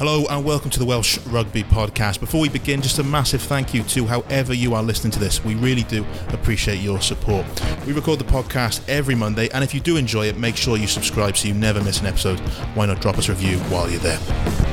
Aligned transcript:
Hello 0.00 0.24
and 0.30 0.46
welcome 0.46 0.70
to 0.70 0.78
the 0.78 0.86
Welsh 0.86 1.18
Rugby 1.26 1.62
Podcast. 1.62 2.20
Before 2.20 2.40
we 2.40 2.48
begin, 2.48 2.80
just 2.80 2.98
a 2.98 3.04
massive 3.04 3.42
thank 3.42 3.74
you 3.74 3.82
to 3.82 4.06
however 4.06 4.54
you 4.54 4.72
are 4.72 4.82
listening 4.82 5.10
to 5.10 5.18
this. 5.18 5.44
We 5.44 5.56
really 5.56 5.82
do 5.82 6.06
appreciate 6.28 6.80
your 6.80 7.02
support. 7.02 7.44
We 7.86 7.92
record 7.92 8.18
the 8.18 8.24
podcast 8.24 8.80
every 8.88 9.14
Monday, 9.14 9.50
and 9.50 9.62
if 9.62 9.74
you 9.74 9.80
do 9.80 9.98
enjoy 9.98 10.28
it, 10.28 10.38
make 10.38 10.56
sure 10.56 10.78
you 10.78 10.86
subscribe 10.86 11.36
so 11.36 11.48
you 11.48 11.54
never 11.54 11.84
miss 11.84 12.00
an 12.00 12.06
episode. 12.06 12.40
Why 12.72 12.86
not 12.86 13.02
drop 13.02 13.18
us 13.18 13.28
a 13.28 13.32
review 13.32 13.58
while 13.64 13.90
you're 13.90 14.00
there? 14.00 14.69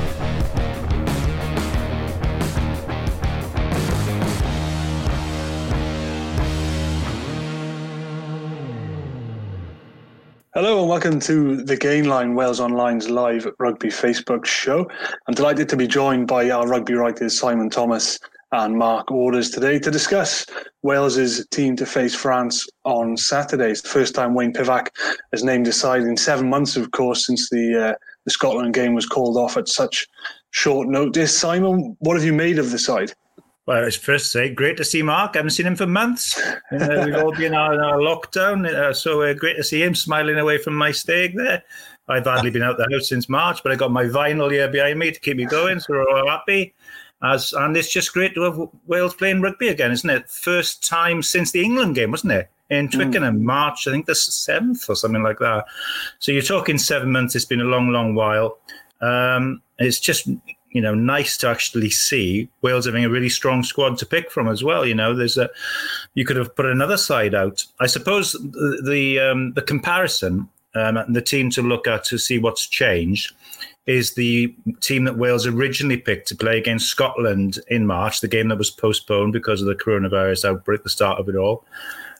Welcome 10.98 11.20
to 11.20 11.57
the 11.57 11.77
Gainline 11.77 12.34
Wales 12.34 12.60
Online's 12.60 13.07
live 13.07 13.47
rugby 13.60 13.89
Facebook 13.89 14.46
show. 14.46 14.89
I'm 15.28 15.36
delighted 15.36 15.69
to 15.69 15.78
be 15.78 15.86
joined 15.86 16.25
by 16.25 16.50
our 16.50 16.68
rugby 16.68 16.96
writers 16.96 17.38
Simon 17.38 17.69
Thomas 17.69 18.18
and 18.51 18.75
Mark 18.75 19.11
Orders 19.11 19.52
today 19.52 19.78
to 19.78 19.91
discuss 19.91 20.43
Wales's 20.82 21.46
team 21.52 21.75
to 21.75 21.86
face 21.86 22.15
France 22.15 22.65
on 22.83 23.15
Saturday. 23.15 23.69
It's 23.69 23.83
the 23.83 23.89
first 23.89 24.15
time 24.15 24.33
Wayne 24.33 24.54
Pivac 24.54 24.88
has 25.32 25.43
named 25.43 25.68
his 25.68 25.79
side 25.79 26.02
in 26.02 26.18
seven 26.18 26.50
months, 26.50 26.75
of 26.75 26.89
course, 26.89 27.27
since 27.27 27.47
the 27.52 27.89
uh, 27.89 27.93
the 28.25 28.32
Scotland 28.32 28.74
game 28.74 28.96
was 28.96 29.05
called 29.05 29.38
off 29.38 29.55
at 29.55 29.68
such 29.68 30.07
short 30.50 30.88
notice. 30.88 31.38
Simon, 31.38 31.96
what 32.00 32.17
have 32.17 32.25
you 32.25 32.33
made 32.33 32.58
of 32.58 32.72
the 32.72 32.80
side? 32.80 33.14
Well, 33.67 33.83
it's 33.83 33.97
first 33.97 34.31
say 34.31 34.49
great 34.49 34.77
to 34.77 34.85
see 34.85 35.03
Mark. 35.03 35.31
I 35.35 35.39
haven't 35.39 35.52
seen 35.52 35.67
him 35.67 35.75
for 35.75 35.85
months. 35.85 36.41
Uh, 36.71 37.03
we've 37.05 37.16
all 37.16 37.35
been 37.35 37.53
on 37.53 37.80
our 37.81 37.97
lockdown, 37.97 38.66
uh, 38.66 38.93
so 38.93 39.21
uh, 39.23 39.33
great 39.33 39.57
to 39.57 39.63
see 39.63 39.83
him 39.83 39.93
smiling 39.93 40.39
away 40.39 40.57
from 40.57 40.73
my 40.73 40.91
steak 40.91 41.35
there. 41.35 41.61
I've 42.07 42.23
hardly 42.23 42.49
been 42.49 42.63
out 42.63 42.77
the 42.77 42.88
house 42.89 43.09
since 43.09 43.27
March, 43.27 43.61
but 43.63 43.73
I 43.73 43.75
got 43.75 43.91
my 43.91 44.05
vinyl 44.05 44.49
here 44.49 44.69
behind 44.69 44.97
me 44.99 45.11
to 45.11 45.19
keep 45.19 45.35
me 45.35 45.45
going, 45.45 45.81
so 45.81 45.87
we're 45.89 46.09
all 46.09 46.29
happy. 46.29 46.73
As 47.21 47.51
and 47.51 47.75
it's 47.75 47.91
just 47.91 48.13
great 48.13 48.33
to 48.35 48.43
have 48.43 48.59
Wales 48.85 49.15
playing 49.15 49.41
rugby 49.41 49.67
again, 49.67 49.91
isn't 49.91 50.09
it? 50.09 50.29
First 50.29 50.87
time 50.87 51.21
since 51.21 51.52
the 51.52 51.61
England 51.61 51.95
game, 51.95 52.11
wasn't 52.11 52.33
it? 52.33 52.49
In 52.69 52.89
Twickenham, 52.89 53.39
mm. 53.39 53.41
March, 53.41 53.85
I 53.87 53.91
think 53.91 54.05
the 54.05 54.15
seventh 54.15 54.89
or 54.89 54.95
something 54.95 55.23
like 55.23 55.39
that. 55.39 55.65
So 56.19 56.31
you're 56.31 56.41
talking 56.41 56.77
seven 56.77 57.11
months. 57.11 57.35
It's 57.35 57.43
been 57.43 57.61
a 57.61 57.65
long, 57.65 57.89
long 57.89 58.15
while. 58.15 58.59
Um, 59.02 59.61
it's 59.79 59.99
just 59.99 60.29
you 60.78 60.83
know 60.83 60.94
nice 60.94 61.38
to 61.38 61.47
actually 61.50 61.89
see 61.89 62.47
Wales 62.61 62.86
having 62.86 63.03
a 63.03 63.09
really 63.09 63.30
strong 63.30 63.64
squad 63.64 63.97
to 63.97 64.06
pick 64.06 64.30
from 64.30 64.47
as 64.47 64.64
well. 64.64 64.86
You 64.86 64.94
know, 64.94 65.16
there's 65.16 65.36
a 65.36 65.50
you 66.14 66.23
could 66.23 66.38
have 66.38 66.56
put 66.56 66.67
another 66.67 66.97
side 66.97 67.33
out. 67.33 67.66
I 67.80 67.88
suppose 67.88 68.33
the 68.33 68.83
the, 68.86 69.20
um, 69.20 69.53
the 69.53 69.64
comparison 69.64 70.48
um, 70.75 70.98
and 70.98 71.16
the 71.16 71.22
team 71.23 71.50
to 71.52 71.64
look 71.64 71.88
at 71.88 72.03
to 72.05 72.20
see 72.20 72.38
what's 72.38 72.67
changed 72.67 73.33
is 73.88 74.14
the 74.14 74.53
team 74.81 75.05
that 75.05 75.17
Wales 75.17 75.48
originally 75.48 75.98
picked 75.98 76.28
to 76.28 76.36
play 76.36 76.59
against 76.59 76.89
Scotland 76.89 77.58
in 77.70 77.88
March, 77.88 78.22
the 78.22 78.28
game 78.28 78.50
that 78.50 78.59
was 78.59 78.70
postponed 78.70 79.33
because 79.33 79.61
of 79.61 79.67
the 79.67 79.73
coronavirus 79.83 80.45
outbreak, 80.45 80.83
the 80.83 80.89
start 80.89 81.20
of 81.20 81.28
it 81.28 81.36
all. 81.36 81.66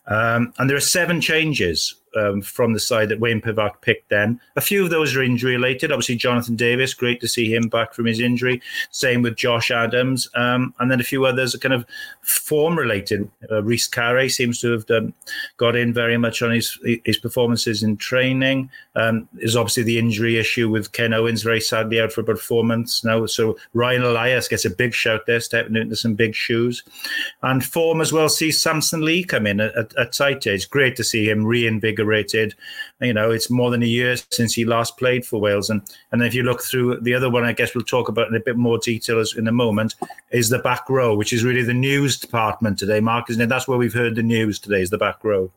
Um, 0.08 0.52
and 0.58 0.68
there 0.68 0.78
are 0.78 0.92
seven 0.98 1.22
changes 1.22 1.94
um, 2.16 2.42
from 2.42 2.74
the 2.74 2.80
side 2.80 3.10
that 3.10 3.20
Wayne 3.20 3.42
Pivac 3.42 3.82
picked 3.82 4.10
then. 4.10 4.40
A 4.56 4.62
few 4.62 4.84
of 4.84 4.90
those 4.90 5.16
are 5.16 5.24
injury 5.24 5.54
related. 5.54 5.92
Obviously, 5.92 6.16
Jonathan 6.16 6.56
Davies, 6.56 6.94
great 6.94 7.22
to 7.22 7.28
see 7.28 7.54
him 7.54 7.70
back 7.70 7.94
from 7.94 8.06
his 8.06 8.20
injury. 8.20 8.62
Same 8.92 9.22
with 9.22 9.36
Josh 9.36 9.72
Adams. 9.72 10.30
Um, 10.36 10.74
and 10.80 10.90
then 10.90 11.00
a 11.00 11.04
few 11.04 11.26
others 11.26 11.54
are 11.54 11.60
kind 11.60 11.74
of 11.74 11.86
form 12.22 12.78
related. 12.78 13.30
Uh, 13.52 13.64
Rhys 13.64 13.90
Carré 13.90 14.32
seems 14.32 14.60
to 14.62 14.72
have 14.72 14.90
um, 14.92 15.14
got 15.58 15.76
in 15.76 15.94
very 15.94 16.18
much 16.18 16.42
on 16.42 16.52
his 16.52 16.80
his 17.06 17.18
performances 17.18 17.84
in 17.84 17.98
training. 17.98 18.70
Um, 18.96 19.28
there's 19.34 19.56
obviously 19.56 19.84
the 19.84 20.00
injury 20.00 20.38
issue 20.38 20.70
with 20.70 20.92
Ken 20.92 21.14
Owens, 21.14 21.44
very 21.44 21.62
sadly 21.62 22.00
out 22.00 22.12
for 22.12 22.22
about 22.22 22.40
four 22.40 22.64
months 22.64 23.04
now. 23.04 23.26
So 23.26 23.58
Ryan 23.74 24.04
Elias 24.04 24.48
gets 24.48 24.66
a 24.66 24.70
big 24.70 24.94
shout 24.94 25.26
there, 25.26 25.40
stepping 25.40 25.76
into 25.76 25.96
some 25.96 26.16
big 26.16 26.36
shoes. 26.36 26.84
And 27.44 27.64
form 27.64 28.02
as 28.02 28.12
well 28.12 28.30
sees 28.30 28.62
Samson 28.62 29.02
Lee 29.02 29.24
come 29.24 29.46
in 29.46 29.60
at, 29.60 29.76
at 29.76 30.12
tighthead. 30.12 30.70
Great 30.70 30.96
to 30.96 31.04
see 31.04 31.30
him 31.30 31.46
reinvigorate 31.46 31.97
invigorated. 31.98 32.56
You 33.02 33.14
know, 33.14 33.32
it's 33.32 33.50
more 33.50 33.72
than 33.72 33.84
a 33.84 33.88
year 33.88 34.16
since 34.32 34.54
he 34.54 34.66
last 34.66 34.98
played 34.98 35.26
for 35.26 35.40
Wales. 35.40 35.70
And 35.70 35.82
and 36.12 36.22
if 36.24 36.34
you 36.34 36.44
look 36.44 36.62
through 36.62 37.02
the 37.02 37.14
other 37.14 37.30
one, 37.30 37.44
I 37.44 37.54
guess 37.54 37.76
we'll 37.76 37.84
talk 37.84 38.10
about 38.10 38.28
in 38.28 38.36
a 38.36 38.40
bit 38.40 38.58
more 38.58 38.78
detail 38.78 39.24
in 39.36 39.48
a 39.48 39.52
moment, 39.52 39.96
is 40.32 40.50
the 40.50 40.60
back 40.60 40.90
row, 40.90 41.16
which 41.16 41.34
is 41.34 41.44
really 41.44 41.64
the 41.64 41.74
news 41.74 42.20
department 42.20 42.80
today, 42.80 43.00
Mark, 43.00 43.30
isn't 43.30 43.42
it? 43.42 43.50
That's 43.50 43.68
where 43.68 43.78
we've 43.78 43.94
heard 43.94 44.16
the 44.16 44.24
news 44.24 44.60
today, 44.60 44.82
is 44.82 44.90
the 44.90 44.98
back 44.98 45.24
row. 45.24 45.52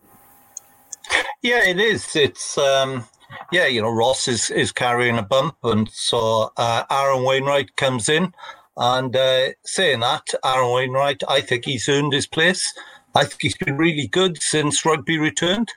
Yeah, 1.42 1.64
it 1.64 1.78
is. 1.78 2.16
It's 2.16 2.58
um 2.58 3.04
yeah, 3.52 3.66
you 3.66 3.82
know, 3.82 3.90
Ross 3.90 4.28
is 4.28 4.50
is 4.50 4.72
carrying 4.72 5.18
a 5.18 5.22
bump, 5.22 5.56
and 5.62 5.88
so 5.90 6.52
uh, 6.56 6.84
Aaron 6.90 7.24
Wainwright 7.24 7.76
comes 7.76 8.08
in. 8.08 8.34
And 8.76 9.14
uh, 9.14 9.48
saying 9.62 10.00
that, 10.00 10.26
Aaron 10.42 10.72
Wainwright, 10.72 11.22
I 11.28 11.42
think 11.42 11.66
he's 11.66 11.86
earned 11.86 12.14
his 12.14 12.26
place. 12.26 12.72
I 13.14 13.24
think 13.24 13.42
he's 13.42 13.56
been 13.56 13.76
really 13.76 14.06
good 14.06 14.40
since 14.40 14.86
rugby 14.86 15.18
returned 15.18 15.70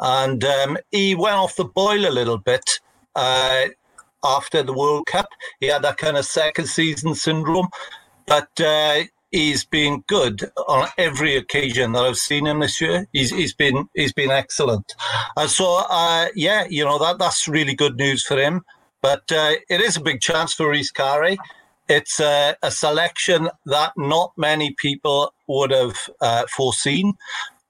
and 0.00 0.44
um, 0.44 0.78
he 0.90 1.14
went 1.14 1.36
off 1.36 1.56
the 1.56 1.64
boil 1.64 2.06
a 2.06 2.10
little 2.10 2.38
bit 2.38 2.80
uh, 3.14 3.66
after 4.24 4.62
the 4.62 4.72
World 4.72 5.06
Cup. 5.06 5.28
He 5.60 5.66
had 5.66 5.82
that 5.82 5.96
kind 5.96 6.16
of 6.16 6.24
second 6.24 6.66
season 6.66 7.14
syndrome, 7.14 7.68
but 8.26 8.48
uh, 8.60 9.02
he's 9.30 9.64
been 9.64 10.02
good 10.06 10.50
on 10.68 10.88
every 10.98 11.36
occasion 11.36 11.92
that 11.92 12.04
I've 12.04 12.16
seen 12.16 12.46
him 12.46 12.60
this 12.60 12.80
year. 12.80 13.06
He's 13.12 13.30
he's 13.30 13.54
been 13.54 13.88
he's 13.94 14.12
been 14.12 14.30
excellent, 14.30 14.94
and 15.36 15.50
so 15.50 15.84
uh, 15.88 16.28
yeah, 16.34 16.66
you 16.68 16.84
know 16.84 16.98
that 16.98 17.18
that's 17.18 17.48
really 17.48 17.74
good 17.74 17.96
news 17.96 18.24
for 18.24 18.36
him. 18.36 18.62
But 19.02 19.30
uh, 19.30 19.54
it 19.68 19.80
is 19.80 19.96
a 19.96 20.00
big 20.00 20.20
chance 20.20 20.54
for 20.54 20.68
Rhys 20.68 20.90
Carré. 20.90 21.36
It's 21.88 22.18
a, 22.18 22.56
a, 22.62 22.72
selection 22.72 23.48
that 23.66 23.92
not 23.96 24.32
many 24.36 24.74
people 24.76 25.32
would 25.46 25.70
have 25.70 25.94
uh, 26.20 26.44
foreseen. 26.48 27.12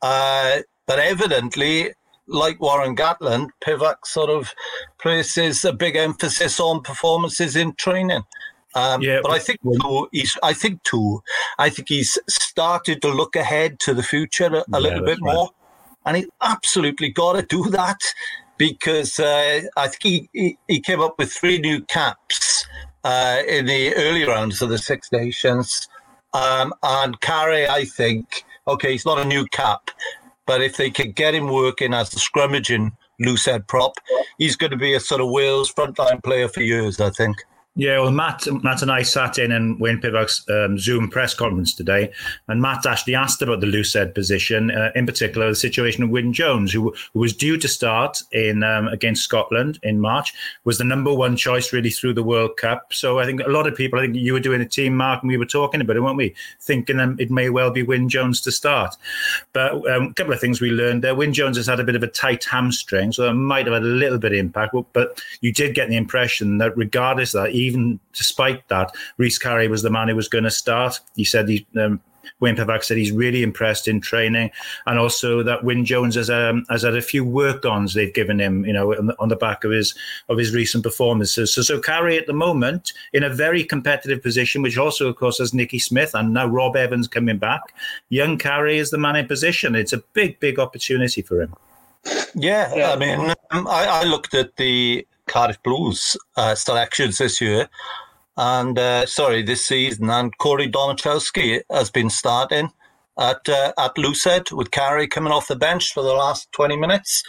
Uh, 0.01 0.61
but 0.87 0.99
evidently, 0.99 1.93
like 2.29 2.61
Warren 2.61 2.97
Gatland, 2.97 3.51
Pivac 3.65 3.97
sort 4.05 4.31
of 4.31 4.53
places 4.99 5.65
a 5.65 5.73
big 5.73 5.97
emphasis 5.97 6.61
on 6.61 6.83
performances 6.83 7.57
in 7.57 7.75
training. 7.75 8.23
Um, 8.75 9.01
yeah, 9.01 9.21
but 9.23 9.33
I 9.33 9.39
think 9.39 9.61
too, 9.63 10.09
he's. 10.13 10.37
I 10.43 10.53
think 10.53 10.83
too. 10.83 11.23
I 11.59 11.71
think 11.71 11.89
he's 11.89 12.19
started 12.29 13.01
to 13.03 13.09
look 13.09 13.35
ahead 13.35 13.81
to 13.81 13.95
the 13.95 14.03
future 14.03 14.47
a, 14.47 14.59
a 14.59 14.65
yeah, 14.69 14.79
little 14.79 15.05
bit 15.05 15.19
right. 15.23 15.35
more, 15.35 15.51
and 16.05 16.19
he 16.19 16.27
absolutely 16.43 17.09
got 17.09 17.35
to 17.35 17.43
do 17.43 17.71
that 17.71 18.01
because 18.59 19.19
uh, 19.19 19.63
I 19.77 19.89
think 19.89 20.03
he, 20.03 20.29
he, 20.33 20.59
he 20.69 20.81
came 20.81 21.01
up 21.01 21.19
with 21.19 21.33
three 21.33 21.59
new 21.59 21.81
caps 21.83 22.67
uh, 23.05 23.43
in 23.49 23.65
the 23.65 23.95
early 23.95 24.25
rounds 24.25 24.61
of 24.61 24.69
the 24.69 24.79
Six 24.79 25.11
Nations, 25.11 25.89
um, 26.35 26.75
and 26.83 27.19
Carré, 27.21 27.67
I 27.69 27.87
think 27.87 28.45
okay, 28.69 28.93
he's 28.93 29.07
not 29.07 29.19
a 29.19 29.25
new 29.25 29.47
cap, 29.47 29.91
but 30.47 30.63
if 30.63 30.77
they 30.77 30.91
can 30.91 31.13
get 31.13 31.35
him 31.35 31.49
working 31.49 31.93
as 31.93 32.11
the 32.11 32.19
scrummaging 32.19 32.93
loose 33.21 33.47
head 33.47 33.67
prop, 33.67 33.95
he's 34.39 34.57
going 34.57 34.71
to 34.71 34.77
be 34.77 34.95
a 34.95 35.01
sort 35.01 35.21
of 35.21 35.29
Wales 35.31 35.73
frontline 35.73 36.23
player 36.23 36.49
for 36.49 36.63
years, 36.63 37.01
I 37.01 37.11
think. 37.11 37.37
Yeah, 37.79 38.01
well, 38.01 38.11
Matt, 38.11 38.49
Matt 38.63 38.81
and 38.81 38.91
I 38.91 39.03
sat 39.03 39.39
in 39.39 39.53
and 39.53 39.79
Wayne 39.79 40.01
Pivac's 40.01 40.49
um, 40.49 40.79
Zoom 40.79 41.11
press 41.11 41.35
conference 41.35 41.75
today, 41.75 42.11
and 42.49 42.63
Matt 42.63 42.87
actually 42.87 43.15
asked 43.15 43.43
about 43.43 43.61
the 43.61 43.91
head 43.93 44.15
position, 44.15 44.71
uh, 44.71 44.91
in 44.95 45.05
particular 45.05 45.47
the 45.51 45.55
situation 45.55 46.03
of 46.03 46.09
Wyn 46.09 46.33
Jones, 46.33 46.73
who, 46.73 46.95
who 47.13 47.21
was 47.21 47.37
due 47.37 47.59
to 47.59 47.69
start 47.69 48.23
in 48.33 48.63
um, 48.63 48.89
against 48.89 49.25
Scotland 49.25 49.79
in 49.83 50.01
March, 50.01 50.33
was 50.65 50.79
the 50.79 50.85
number 50.85 51.13
one 51.13 51.37
choice 51.37 51.71
really 51.75 51.91
through 51.91 52.15
the 52.15 52.23
World 52.23 52.57
Cup. 52.57 52.95
So 52.95 53.19
I 53.19 53.27
think 53.27 53.43
a 53.43 53.51
lot 53.51 53.67
of 53.67 53.77
people, 53.77 53.99
I 53.99 54.05
think 54.05 54.17
you 54.17 54.33
were 54.33 54.41
doing 54.41 54.63
a 54.63 54.67
team, 54.67 54.97
Mark, 54.97 55.23
and 55.23 55.29
we 55.29 55.37
were 55.37 55.45
talking 55.45 55.83
about 55.83 55.97
it, 55.97 56.01
weren't 56.01 56.17
we? 56.17 56.35
Thinking 56.63 56.97
that 56.97 57.21
it 57.21 57.31
may 57.31 57.51
well 57.51 57.71
be 57.71 57.83
Wyn 57.83 58.09
Jones 58.09 58.41
to 58.43 58.53
start. 58.53 58.97
But 59.53 59.75
um, 59.91 60.05
a 60.05 60.15
couple 60.15 60.33
of 60.33 60.41
things 60.41 60.63
we 60.63 60.71
learned 60.71 61.05
there. 61.05 61.15
Wyn 61.15 61.35
Jones 61.35 61.59
has 61.59 61.67
had 61.67 61.81
a 61.81 61.85
bit 61.85 61.97
of 61.97 62.03
a 62.03 62.09
tight 62.09 62.45
hamstring, 62.45 63.13
so 63.13 63.25
that 63.25 63.35
might 63.35 63.67
have 63.67 63.75
had 63.75 63.83
a 63.83 63.87
little 63.87 64.19
bit 64.19 64.33
of 64.33 64.39
impact. 64.39 64.75
But 64.95 65.23
you 65.43 65.53
did 65.53 65.75
get 65.75 65.91
the 65.91 65.97
impression 65.97 66.57
that 66.57 66.75
regardless 66.75 67.35
of 67.35 67.43
that, 67.43 67.66
even 67.67 68.01
despite 68.13 68.69
that, 68.69 68.95
Rhys 69.19 69.39
Carré 69.39 69.69
was 69.69 69.83
the 69.83 69.91
man 69.91 70.09
who 70.09 70.17
was 70.17 70.29
going 70.29 70.45
to 70.45 70.51
start. 70.51 71.01
He 71.15 71.25
said 71.25 71.49
he. 71.49 71.67
Um, 71.79 72.01
Wayne 72.41 72.57
Pivac 72.57 72.85
said 72.85 72.97
he's 72.97 73.13
really 73.13 73.43
impressed 73.43 73.89
in 73.89 74.01
training, 74.01 74.51
and 74.87 74.99
also 74.99 75.43
that 75.43 75.65
Wyn 75.65 75.85
Jones 75.85 76.15
has 76.17 76.29
um, 76.29 76.65
has 76.69 76.83
had 76.83 76.97
a 76.97 77.03
few 77.03 77.25
work 77.25 77.65
ons 77.65 77.95
they've 77.95 78.13
given 78.13 78.41
him, 78.41 78.65
you 78.65 78.73
know, 78.73 78.95
on 78.95 79.07
the, 79.07 79.17
on 79.19 79.29
the, 79.29 79.37
back 79.37 79.65
of 79.65 79.71
his 79.71 79.95
of 80.29 80.39
his 80.39 80.55
recent 80.55 80.83
performances. 80.83 81.53
So, 81.53 81.63
so 81.63 81.81
Carré 81.81 82.19
at 82.19 82.27
the 82.27 82.33
moment 82.33 82.93
in 83.13 83.23
a 83.23 83.31
very 83.31 83.65
competitive 83.65 84.23
position, 84.23 84.63
which 84.63 84.79
also, 84.79 85.09
of 85.09 85.17
course, 85.17 85.39
has 85.39 85.55
Nicky 85.55 85.79
Smith 85.79 86.15
and 86.15 86.35
now 86.35 86.47
Rob 86.47 86.77
Evans 86.77 87.09
coming 87.09 87.39
back. 87.39 87.61
Young 88.09 88.39
Carré 88.39 88.75
is 88.75 88.91
the 88.91 88.99
man 88.99 89.17
in 89.17 89.27
position. 89.27 89.75
It's 89.75 89.93
a 89.93 89.99
big, 90.13 90.41
big 90.41 90.59
opportunity 90.59 91.23
for 91.23 91.41
him. 91.41 91.55
Yeah, 92.35 92.73
yeah. 92.75 92.93
I 92.93 92.97
mean, 92.97 93.35
um, 93.51 93.67
I, 93.67 93.87
I 93.87 94.05
looked 94.05 94.35
at 94.35 94.57
the 94.57 95.07
Cardiff 95.27 95.63
Blues 95.63 96.17
uh, 96.37 96.55
selections 96.55 97.19
this 97.19 97.41
year, 97.41 97.69
and 98.37 98.79
uh, 98.79 99.07
sorry, 99.07 99.43
this 99.43 99.67
season. 99.67 100.11
And 100.11 100.37
Corey 100.39 100.71
Domachowski 100.71 101.63
has 101.71 101.91
been 101.91 102.11
starting 102.11 102.71
at 103.19 103.49
uh, 103.49 103.73
at 103.79 103.95
loosehead 103.97 104.53
with 104.53 104.71
Carré 104.71 105.09
coming 105.09 105.33
off 105.33 105.49
the 105.49 105.57
bench 105.57 105.93
for 105.93 106.03
the 106.03 106.13
last 106.13 106.51
twenty 106.53 106.77
minutes. 106.77 107.23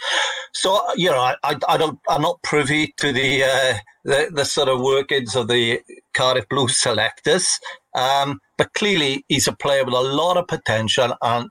So 0.52 0.80
you 0.96 1.10
know, 1.10 1.20
I, 1.20 1.36
I, 1.42 1.56
I 1.68 1.76
don't 1.76 1.98
I'm 2.08 2.22
not 2.22 2.42
privy 2.42 2.94
to 2.98 3.12
the, 3.12 3.44
uh, 3.44 3.74
the 4.04 4.30
the 4.32 4.44
sort 4.44 4.68
of 4.68 4.80
workings 4.80 5.34
of 5.34 5.48
the 5.48 5.80
Cardiff 6.14 6.48
Blues 6.48 6.80
selectors. 6.80 7.58
Um, 7.94 8.40
but 8.56 8.72
clearly, 8.74 9.24
he's 9.28 9.48
a 9.48 9.52
player 9.52 9.84
with 9.84 9.94
a 9.94 10.00
lot 10.00 10.36
of 10.36 10.46
potential, 10.46 11.14
and 11.22 11.48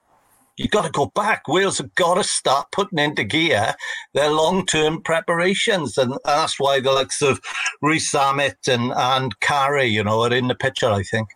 you've 0.58 0.72
got 0.72 0.86
to 0.86 0.92
go 0.92 1.08
back. 1.16 1.48
Wales 1.48 1.78
have 1.78 1.94
got 1.96 2.16
to 2.16 2.24
start 2.24 2.72
putting 2.72 3.00
into 3.00 3.24
gear 3.24 3.76
their 4.14 4.32
long-term 4.32 5.04
preparations, 5.04 5.98
and 5.98 6.14
that's 6.26 6.60
why 6.60 6.80
the 6.80 6.92
likes 6.92 7.22
of 7.22 7.40
Rees 7.82 8.12
Zammit 8.12 8.68
and 8.68 8.92
and 8.96 9.40
Carré, 9.40 9.90
you 9.90 10.04
know, 10.04 10.22
are 10.24 10.34
in 10.34 10.48
the 10.48 10.56
picture. 10.56 10.90
I 10.90 11.04
think. 11.04 11.30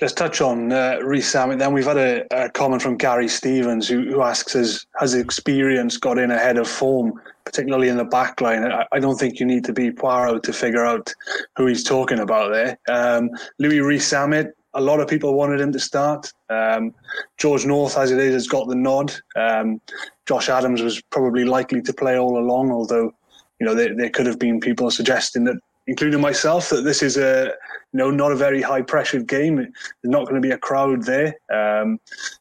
Let's 0.00 0.14
touch 0.14 0.40
on 0.40 0.72
uh, 0.72 0.98
Rees 1.02 1.30
Zammit. 1.30 1.58
Then 1.58 1.74
we've 1.74 1.84
had 1.84 1.98
a, 1.98 2.24
a, 2.30 2.48
comment 2.48 2.80
from 2.80 2.96
Gary 2.96 3.28
Stevens 3.28 3.86
who, 3.86 4.02
who 4.04 4.22
asks 4.22 4.56
us, 4.56 4.86
has 4.98 5.12
experience 5.12 5.98
got 5.98 6.18
in 6.18 6.30
ahead 6.30 6.56
of 6.56 6.66
form, 6.66 7.20
particularly 7.44 7.88
in 7.88 7.98
the 7.98 8.04
back 8.04 8.40
line? 8.40 8.64
I, 8.92 8.98
don't 8.98 9.18
think 9.18 9.40
you 9.40 9.44
need 9.44 9.64
to 9.64 9.74
be 9.74 9.90
Poirot 9.90 10.42
to 10.44 10.54
figure 10.54 10.86
out 10.86 11.12
who 11.56 11.66
he's 11.66 11.84
talking 11.84 12.20
about 12.20 12.52
there. 12.52 12.78
Um, 12.88 13.28
Louis 13.58 13.80
Rees 13.80 14.10
Zammit, 14.10 14.52
a 14.74 14.80
lot 14.80 15.00
of 15.00 15.08
people 15.08 15.34
wanted 15.34 15.60
him 15.60 15.72
to 15.72 15.80
start. 15.80 16.32
Um, 16.48 16.94
George 17.38 17.66
North, 17.66 17.96
as 17.96 18.10
it 18.10 18.18
is, 18.18 18.34
has 18.34 18.46
got 18.46 18.68
the 18.68 18.74
nod. 18.74 19.12
Um, 19.36 19.80
Josh 20.26 20.48
Adams 20.48 20.82
was 20.82 21.02
probably 21.10 21.44
likely 21.44 21.82
to 21.82 21.92
play 21.92 22.18
all 22.18 22.38
along, 22.38 22.70
although 22.70 23.12
you 23.58 23.66
know 23.66 23.74
there, 23.74 23.94
there 23.94 24.10
could 24.10 24.26
have 24.26 24.38
been 24.38 24.60
people 24.60 24.90
suggesting 24.90 25.44
that 25.44 25.56
including 25.86 26.20
myself, 26.20 26.68
that 26.68 26.84
this 26.84 27.02
is 27.02 27.16
a 27.16 27.52
you 27.92 27.98
know 27.98 28.10
not 28.10 28.32
a 28.32 28.36
very 28.36 28.62
high 28.62 28.82
pressured 28.82 29.26
game. 29.26 29.56
There's 29.56 29.72
not 30.04 30.24
going 30.24 30.40
to 30.40 30.46
be 30.46 30.54
a 30.54 30.58
crowd 30.58 31.04
there. 31.04 31.34
Um, 31.52 31.98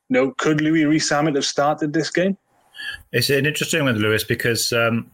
you 0.10 0.14
know, 0.14 0.34
could 0.38 0.62
Louis 0.62 0.86
Rees 0.86 1.10
Zammit 1.10 1.36
have 1.36 1.46
started 1.46 1.94
this 1.94 2.12
game? 2.12 2.38
It's 3.12 3.30
an 3.32 3.48
interesting 3.48 3.84
one, 3.84 3.96
Lewis, 3.96 4.24
because 4.24 4.72
um, 4.72 5.10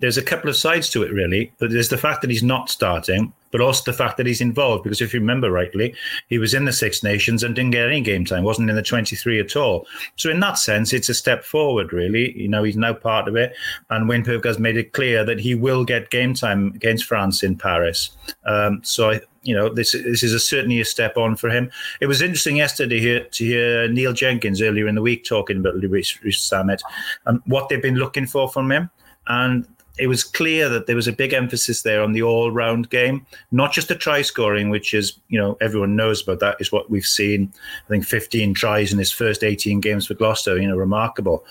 there's 0.00 0.18
a 0.18 0.22
couple 0.22 0.50
of 0.50 0.56
sides 0.56 0.90
to 0.90 1.04
it, 1.04 1.12
really. 1.12 1.52
But 1.58 1.70
there's 1.70 1.90
the 1.90 1.98
fact 1.98 2.20
that 2.22 2.30
he's 2.30 2.42
not 2.42 2.68
starting, 2.70 3.32
but 3.52 3.60
also 3.60 3.88
the 3.88 3.96
fact 3.96 4.16
that 4.16 4.26
he's 4.26 4.40
involved. 4.40 4.82
Because 4.82 5.00
if 5.00 5.14
you 5.14 5.20
remember 5.20 5.52
rightly, 5.52 5.94
he 6.28 6.38
was 6.38 6.54
in 6.54 6.64
the 6.64 6.72
Six 6.72 7.04
Nations 7.04 7.44
and 7.44 7.54
didn't 7.54 7.70
get 7.70 7.86
any 7.86 8.00
game 8.00 8.24
time, 8.24 8.42
wasn't 8.42 8.68
in 8.68 8.74
the 8.74 8.82
23 8.82 9.38
at 9.38 9.54
all. 9.54 9.86
So, 10.16 10.28
in 10.28 10.40
that 10.40 10.58
sense, 10.58 10.92
it's 10.92 11.08
a 11.08 11.14
step 11.14 11.44
forward, 11.44 11.92
really. 11.92 12.36
You 12.36 12.48
know, 12.48 12.64
he's 12.64 12.76
now 12.76 12.94
part 12.94 13.28
of 13.28 13.36
it. 13.36 13.54
And 13.90 14.08
Wayne 14.08 14.24
has 14.24 14.58
made 14.58 14.76
it 14.76 14.92
clear 14.92 15.24
that 15.24 15.38
he 15.38 15.54
will 15.54 15.84
get 15.84 16.10
game 16.10 16.34
time 16.34 16.72
against 16.74 17.04
France 17.04 17.44
in 17.44 17.56
Paris. 17.56 18.10
Um, 18.44 18.80
so, 18.82 19.12
I, 19.12 19.20
you 19.46 19.54
know, 19.54 19.68
this 19.68 19.92
this 19.92 20.22
is 20.22 20.32
a, 20.32 20.40
certainly 20.40 20.80
a 20.80 20.84
step 20.84 21.16
on 21.16 21.36
for 21.36 21.48
him. 21.48 21.70
It 22.00 22.06
was 22.06 22.20
interesting 22.20 22.56
yesterday 22.56 23.00
here 23.00 23.24
to 23.24 23.44
hear 23.44 23.88
Neil 23.88 24.12
Jenkins 24.12 24.60
earlier 24.60 24.88
in 24.88 24.94
the 24.94 25.02
week 25.02 25.24
talking 25.24 25.58
about 25.58 25.76
Louis 25.76 26.02
Zammit 26.24 26.80
and 27.26 27.40
what 27.46 27.68
they've 27.68 27.82
been 27.82 27.96
looking 27.96 28.26
for 28.26 28.48
from 28.48 28.72
him. 28.72 28.90
And 29.28 29.66
it 29.98 30.06
was 30.08 30.22
clear 30.22 30.68
that 30.68 30.86
there 30.86 30.96
was 30.96 31.08
a 31.08 31.12
big 31.12 31.32
emphasis 31.32 31.82
there 31.82 32.02
on 32.02 32.12
the 32.12 32.22
all-round 32.22 32.90
game, 32.90 33.26
not 33.50 33.72
just 33.72 33.88
the 33.88 33.94
try 33.94 34.22
scoring, 34.22 34.68
which 34.68 34.92
is 34.92 35.18
you 35.28 35.38
know 35.38 35.56
everyone 35.60 35.96
knows 35.96 36.22
about 36.22 36.40
that 36.40 36.56
is 36.60 36.72
what 36.72 36.90
we've 36.90 37.06
seen. 37.06 37.52
I 37.86 37.88
think 37.88 38.04
15 38.04 38.54
tries 38.54 38.92
in 38.92 38.98
his 38.98 39.12
first 39.12 39.42
18 39.42 39.80
games 39.80 40.06
for 40.06 40.14
Gloucester, 40.14 40.58
you 40.58 40.68
know, 40.68 40.76
remarkable. 40.76 41.44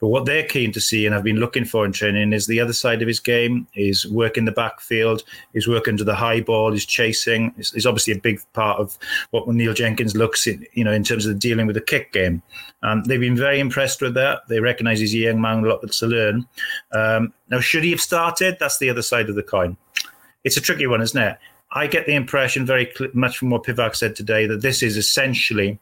But 0.00 0.08
what 0.08 0.26
they're 0.26 0.46
keen 0.46 0.72
to 0.72 0.80
see 0.80 1.06
and 1.06 1.14
have 1.14 1.22
been 1.22 1.36
looking 1.36 1.64
for 1.64 1.84
in 1.86 1.92
training 1.92 2.32
is 2.32 2.46
the 2.46 2.60
other 2.60 2.72
side 2.72 3.02
of 3.02 3.08
his 3.08 3.20
game, 3.20 3.66
is 3.74 4.06
work 4.06 4.36
in 4.36 4.46
the 4.46 4.52
backfield, 4.52 5.22
is 5.54 5.68
work 5.68 5.86
into 5.86 6.02
the 6.02 6.14
high 6.14 6.40
ball, 6.40 6.72
is 6.72 6.84
chasing. 6.84 7.54
Is 7.58 7.86
obviously 7.86 8.14
a 8.14 8.18
big 8.18 8.40
part 8.52 8.80
of 8.80 8.98
what 9.30 9.46
Neil 9.46 9.74
Jenkins 9.74 10.16
looks 10.16 10.46
at, 10.48 10.56
you 10.76 10.82
know, 10.82 10.92
in 10.92 11.04
terms 11.04 11.26
of 11.26 11.38
dealing 11.38 11.66
with 11.66 11.74
the 11.74 11.80
kick 11.80 12.12
game. 12.12 12.42
Um, 12.82 13.04
they've 13.04 13.20
been 13.20 13.36
very 13.36 13.60
impressed 13.60 14.00
with 14.00 14.14
that. 14.14 14.40
They 14.48 14.58
recognise 14.58 14.98
he's 14.98 15.14
a 15.14 15.18
young 15.18 15.40
man, 15.40 15.64
a 15.64 15.68
lot 15.68 15.88
to 15.88 16.06
learn. 16.06 16.48
Um, 16.92 17.32
now, 17.52 17.60
should 17.60 17.84
he 17.84 17.90
have 17.90 18.00
started? 18.00 18.56
That's 18.58 18.78
the 18.78 18.88
other 18.88 19.02
side 19.02 19.28
of 19.28 19.36
the 19.36 19.42
coin. 19.42 19.76
It's 20.42 20.56
a 20.56 20.60
tricky 20.60 20.86
one, 20.86 21.02
isn't 21.02 21.22
it? 21.22 21.38
I 21.70 21.86
get 21.86 22.06
the 22.06 22.14
impression 22.14 22.64
very 22.64 22.90
much 23.12 23.36
from 23.36 23.50
what 23.50 23.64
Pivac 23.64 23.94
said 23.94 24.16
today 24.16 24.46
that 24.46 24.62
this 24.62 24.82
is 24.82 24.96
essentially 24.96 25.78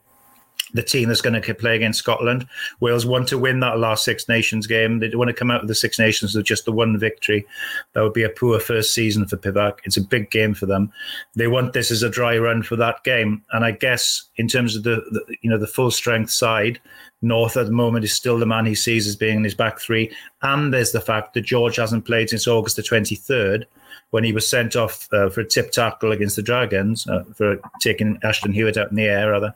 the 0.72 0.82
team 0.82 1.08
that's 1.08 1.20
going 1.20 1.40
to 1.40 1.54
play 1.54 1.76
against 1.76 1.98
Scotland. 1.98 2.46
Wales 2.80 3.06
want 3.06 3.28
to 3.28 3.38
win 3.38 3.60
that 3.60 3.78
last 3.78 4.04
Six 4.04 4.28
Nations 4.28 4.66
game. 4.66 4.98
They 4.98 5.14
want 5.14 5.28
to 5.28 5.34
come 5.34 5.50
out 5.50 5.62
of 5.62 5.68
the 5.68 5.74
Six 5.74 5.98
Nations 5.98 6.34
with 6.34 6.46
just 6.46 6.64
the 6.64 6.72
one 6.72 6.98
victory. 6.98 7.46
That 7.92 8.02
would 8.02 8.12
be 8.12 8.22
a 8.22 8.28
poor 8.28 8.60
first 8.60 8.94
season 8.94 9.26
for 9.26 9.36
Pivac. 9.36 9.78
It's 9.84 9.96
a 9.96 10.02
big 10.02 10.30
game 10.30 10.54
for 10.54 10.66
them. 10.66 10.92
They 11.34 11.48
want 11.48 11.72
this 11.72 11.90
as 11.90 12.02
a 12.02 12.10
dry 12.10 12.38
run 12.38 12.62
for 12.62 12.76
that 12.76 13.02
game. 13.04 13.44
And 13.52 13.64
I 13.64 13.72
guess 13.72 14.28
in 14.36 14.48
terms 14.48 14.76
of 14.76 14.84
the, 14.84 14.96
the 15.10 15.36
you 15.42 15.50
know 15.50 15.58
the 15.58 15.66
full 15.66 15.90
strength 15.90 16.30
side, 16.30 16.80
North 17.22 17.56
at 17.56 17.66
the 17.66 17.72
moment 17.72 18.04
is 18.04 18.14
still 18.14 18.38
the 18.38 18.46
man 18.46 18.66
he 18.66 18.74
sees 18.74 19.06
as 19.06 19.16
being 19.16 19.38
in 19.38 19.44
his 19.44 19.54
back 19.54 19.80
three. 19.80 20.14
And 20.42 20.72
there's 20.72 20.92
the 20.92 21.00
fact 21.00 21.34
that 21.34 21.42
George 21.42 21.76
hasn't 21.76 22.06
played 22.06 22.30
since 22.30 22.46
August 22.46 22.76
the 22.76 22.82
23rd 22.82 23.64
when 24.10 24.24
he 24.24 24.32
was 24.32 24.48
sent 24.48 24.76
off 24.76 25.08
uh, 25.12 25.28
for 25.30 25.40
a 25.40 25.46
tip 25.46 25.70
tackle 25.70 26.12
against 26.12 26.36
the 26.36 26.42
Dragons 26.42 27.06
uh, 27.08 27.24
for 27.34 27.58
taking 27.80 28.18
Ashton 28.22 28.52
Hewitt 28.52 28.76
out 28.76 28.90
in 28.90 28.96
the 28.96 29.04
air, 29.04 29.30
rather. 29.30 29.54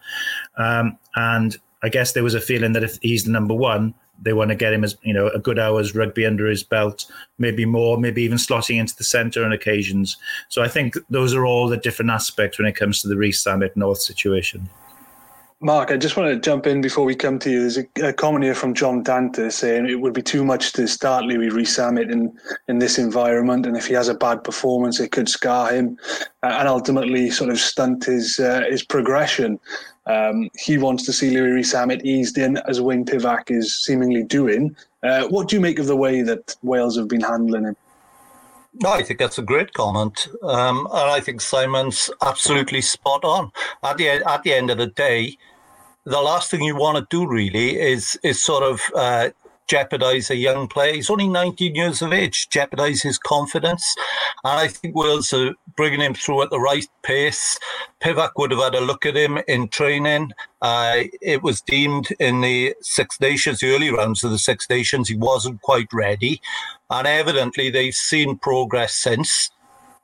Um, 0.56 0.98
and 1.16 1.56
I 1.82 1.88
guess 1.88 2.12
there 2.12 2.24
was 2.24 2.34
a 2.34 2.40
feeling 2.40 2.72
that 2.72 2.84
if 2.84 2.98
he's 3.02 3.24
the 3.24 3.30
number 3.30 3.54
one, 3.54 3.94
they 4.22 4.32
want 4.32 4.50
to 4.50 4.54
get 4.54 4.72
him 4.72 4.84
as 4.84 4.96
you 5.02 5.12
know 5.12 5.28
a 5.28 5.38
good 5.38 5.58
hour's 5.58 5.94
rugby 5.94 6.24
under 6.24 6.46
his 6.46 6.62
belt, 6.62 7.04
maybe 7.38 7.64
more, 7.64 7.98
maybe 7.98 8.22
even 8.22 8.38
slotting 8.38 8.78
into 8.78 8.96
the 8.96 9.04
centre 9.04 9.44
on 9.44 9.52
occasions. 9.52 10.16
So 10.48 10.62
I 10.62 10.68
think 10.68 10.96
those 11.10 11.34
are 11.34 11.44
all 11.44 11.68
the 11.68 11.76
different 11.76 12.10
aspects 12.10 12.58
when 12.58 12.68
it 12.68 12.76
comes 12.76 13.02
to 13.02 13.08
the 13.08 13.16
Rees 13.16 13.42
Zammit 13.42 13.76
North 13.76 14.00
situation. 14.00 14.68
Mark, 15.64 15.90
I 15.90 15.96
just 15.96 16.14
want 16.14 16.28
to 16.28 16.38
jump 16.38 16.66
in 16.66 16.82
before 16.82 17.06
we 17.06 17.16
come 17.16 17.38
to 17.38 17.50
you. 17.50 17.61
There's 17.61 17.78
a, 17.78 18.08
a 18.08 18.12
comment 18.12 18.44
here 18.44 18.55
from 18.55 18.75
John 18.75 19.02
Dante 19.02 19.49
saying 19.49 19.88
it 19.88 19.99
would 19.99 20.12
be 20.12 20.20
too 20.20 20.44
much 20.44 20.75
to 20.75 20.87
start 20.87 21.25
Louis 21.25 21.49
Rees 21.49 21.75
Zammit 21.75 22.12
in, 22.12 22.38
in 22.69 22.81
this 22.81 22.99
environment, 22.99 23.64
and 23.64 23.75
if 23.75 23.87
he 23.87 23.94
has 23.94 24.08
a 24.08 24.14
bad 24.14 24.44
performance, 24.44 25.00
it 25.00 25.11
could 25.11 25.26
scar 25.26 25.72
him 25.72 25.99
uh, 26.43 26.49
and 26.58 26.69
ultimately 26.69 27.31
sort 27.31 27.49
of 27.49 27.58
stunt 27.58 28.05
his 28.05 28.38
uh, 28.38 28.64
his 28.69 28.84
progression. 28.84 29.58
Um, 30.05 30.50
he 30.55 30.76
wants 30.76 31.06
to 31.06 31.14
see 31.14 31.31
Louis 31.31 31.52
Rees 31.52 31.72
Zammit 31.72 32.02
eased 32.05 32.37
in, 32.37 32.58
as 32.69 32.82
Wayne 32.82 33.06
Pivac 33.06 33.50
is 33.50 33.75
seemingly 33.75 34.22
doing. 34.22 34.76
Uh, 35.02 35.28
what 35.28 35.49
do 35.49 35.56
you 35.56 35.62
make 35.62 35.78
of 35.78 35.87
the 35.87 35.96
way 35.96 36.20
that 36.20 36.55
Wales 36.62 36.99
have 36.99 37.08
been 37.08 37.22
handling 37.22 37.64
him? 37.64 37.76
I 38.84 39.02
think 39.02 39.19
that's 39.19 39.38
a 39.38 39.43
great 39.43 39.72
comment, 39.72 40.28
um, 40.43 40.87
and 40.93 41.10
I 41.10 41.20
think 41.20 41.40
Simon's 41.40 42.10
absolutely 42.20 42.82
spot 42.82 43.25
on. 43.25 43.50
At 43.82 43.96
the 43.96 44.08
at 44.08 44.43
the 44.43 44.52
end 44.52 44.69
of 44.69 44.76
the 44.76 44.88
day, 44.88 45.38
the 46.04 46.20
last 46.20 46.50
thing 46.50 46.62
you 46.62 46.76
want 46.76 46.98
to 46.98 47.06
do 47.10 47.26
really 47.26 47.78
is 47.78 48.18
is 48.22 48.42
sort 48.42 48.62
of 48.62 48.80
uh, 48.94 49.30
jeopardize 49.66 50.30
a 50.30 50.36
young 50.36 50.68
player. 50.68 50.94
He's 50.94 51.10
only 51.10 51.28
19 51.28 51.74
years 51.74 52.02
of 52.02 52.12
age, 52.12 52.48
jeopardize 52.50 53.02
his 53.02 53.18
confidence. 53.18 53.94
And 54.44 54.60
I 54.60 54.69
think 54.69 54.94
Wales 54.94 55.32
are 55.32 55.55
bringing 55.76 56.00
him 56.00 56.14
through 56.14 56.43
at 56.43 56.50
the 56.50 56.60
right 56.60 56.86
pace. 57.02 57.58
Pivac 58.02 58.31
would 58.36 58.50
have 58.50 58.60
had 58.60 58.74
a 58.74 58.81
look 58.81 59.06
at 59.06 59.17
him 59.17 59.38
in 59.48 59.69
training. 59.69 60.32
Uh, 60.60 61.05
it 61.22 61.43
was 61.43 61.62
deemed 61.62 62.08
in 62.20 62.43
the 62.43 62.74
Six 62.82 63.20
Nations, 63.20 63.60
the 63.60 63.74
early 63.74 63.90
rounds 63.90 64.22
of 64.22 64.31
the 64.31 64.38
Six 64.38 64.69
Nations, 64.69 65.08
he 65.08 65.17
wasn't 65.17 65.62
quite 65.62 65.88
ready. 65.93 66.40
And 66.90 67.06
evidently 67.06 67.70
they've 67.70 67.94
seen 67.94 68.38
progress 68.38 68.94
since. 68.94 69.50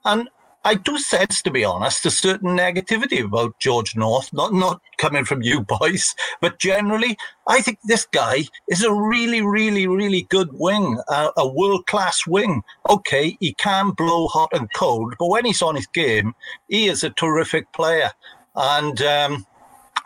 And 0.04 0.28
I 0.62 0.74
do 0.74 0.98
sense, 0.98 1.40
to 1.42 1.50
be 1.50 1.64
honest, 1.64 2.04
a 2.04 2.10
certain 2.10 2.56
negativity 2.56 3.24
about 3.24 3.58
George 3.58 3.96
North, 3.96 4.30
not 4.32 4.52
not 4.52 4.82
coming 4.98 5.24
from 5.24 5.42
you 5.42 5.60
boys, 5.80 6.14
but 6.40 6.58
generally, 6.58 7.16
I 7.46 7.62
think 7.62 7.78
this 7.84 8.06
guy 8.12 8.44
is 8.68 8.82
a 8.82 8.92
really, 8.92 9.40
really, 9.40 9.86
really 9.86 10.22
good 10.22 10.50
wing, 10.52 11.00
uh, 11.08 11.30
a 11.36 11.48
world 11.48 11.86
class 11.86 12.26
wing. 12.26 12.62
Okay, 12.88 13.36
he 13.40 13.54
can 13.54 13.92
blow 13.92 14.28
hot 14.28 14.50
and 14.52 14.72
cold, 14.74 15.14
but 15.18 15.28
when 15.28 15.46
he's 15.46 15.62
on 15.62 15.76
his 15.76 15.86
game, 15.86 16.34
he 16.68 16.88
is 16.88 17.02
a 17.02 17.10
terrific 17.10 17.72
player. 17.72 18.10
And 18.54 19.00
um, 19.00 19.46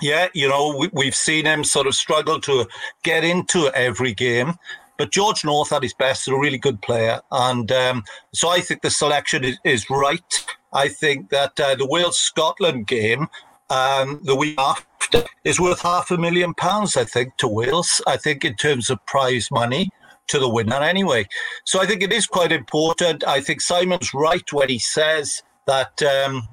yeah, 0.00 0.28
you 0.34 0.48
know, 0.48 0.88
we, 0.92 1.06
have 1.06 1.14
seen 1.14 1.46
him 1.46 1.64
sort 1.64 1.86
of 1.86 1.94
struggle 1.94 2.40
to 2.42 2.66
get 3.02 3.24
into 3.24 3.70
every 3.74 4.14
game. 4.14 4.54
But 4.96 5.10
George 5.10 5.44
North 5.44 5.72
at 5.72 5.82
his 5.82 5.94
best 5.94 6.28
is 6.28 6.34
a 6.34 6.38
really 6.38 6.58
good 6.58 6.80
player. 6.82 7.20
And 7.30 7.70
um, 7.72 8.04
so 8.32 8.48
I 8.48 8.60
think 8.60 8.82
the 8.82 8.90
selection 8.90 9.44
is, 9.44 9.58
is 9.64 9.90
right. 9.90 10.46
I 10.72 10.88
think 10.88 11.30
that 11.30 11.58
uh, 11.58 11.74
the 11.74 11.86
Wales 11.86 12.18
Scotland 12.18 12.86
game, 12.86 13.28
um, 13.70 14.20
the 14.24 14.36
week 14.36 14.58
after, 14.58 15.24
is 15.44 15.60
worth 15.60 15.80
half 15.82 16.10
a 16.10 16.18
million 16.18 16.54
pounds, 16.54 16.96
I 16.96 17.04
think, 17.04 17.36
to 17.38 17.48
Wales. 17.48 18.00
I 18.06 18.16
think 18.16 18.44
in 18.44 18.56
terms 18.56 18.90
of 18.90 19.04
prize 19.06 19.48
money 19.50 19.90
to 20.28 20.38
the 20.38 20.48
winner 20.48 20.82
anyway. 20.82 21.26
So 21.64 21.80
I 21.80 21.86
think 21.86 22.02
it 22.02 22.12
is 22.12 22.26
quite 22.26 22.52
important. 22.52 23.26
I 23.26 23.40
think 23.40 23.60
Simon's 23.60 24.14
right 24.14 24.50
when 24.52 24.68
he 24.68 24.78
says 24.78 25.42
that 25.66 26.02
um, 26.02 26.48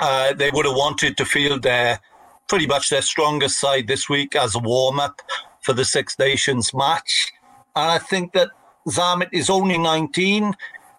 uh, 0.00 0.32
they 0.34 0.50
would 0.50 0.66
have 0.66 0.76
wanted 0.76 1.16
to 1.18 1.24
field 1.24 1.62
their 1.62 2.00
pretty 2.48 2.66
much 2.66 2.90
their 2.90 3.02
strongest 3.02 3.60
side 3.60 3.86
this 3.86 4.08
week 4.08 4.36
as 4.36 4.54
a 4.54 4.58
warm 4.58 5.00
up 5.00 5.22
for 5.62 5.72
the 5.72 5.84
Six 5.84 6.18
Nations 6.18 6.72
match. 6.74 7.32
And 7.76 7.90
I 7.90 7.98
think 7.98 8.32
that 8.32 8.50
Zammit 8.88 9.28
is 9.32 9.50
only 9.50 9.78
19. 9.78 10.54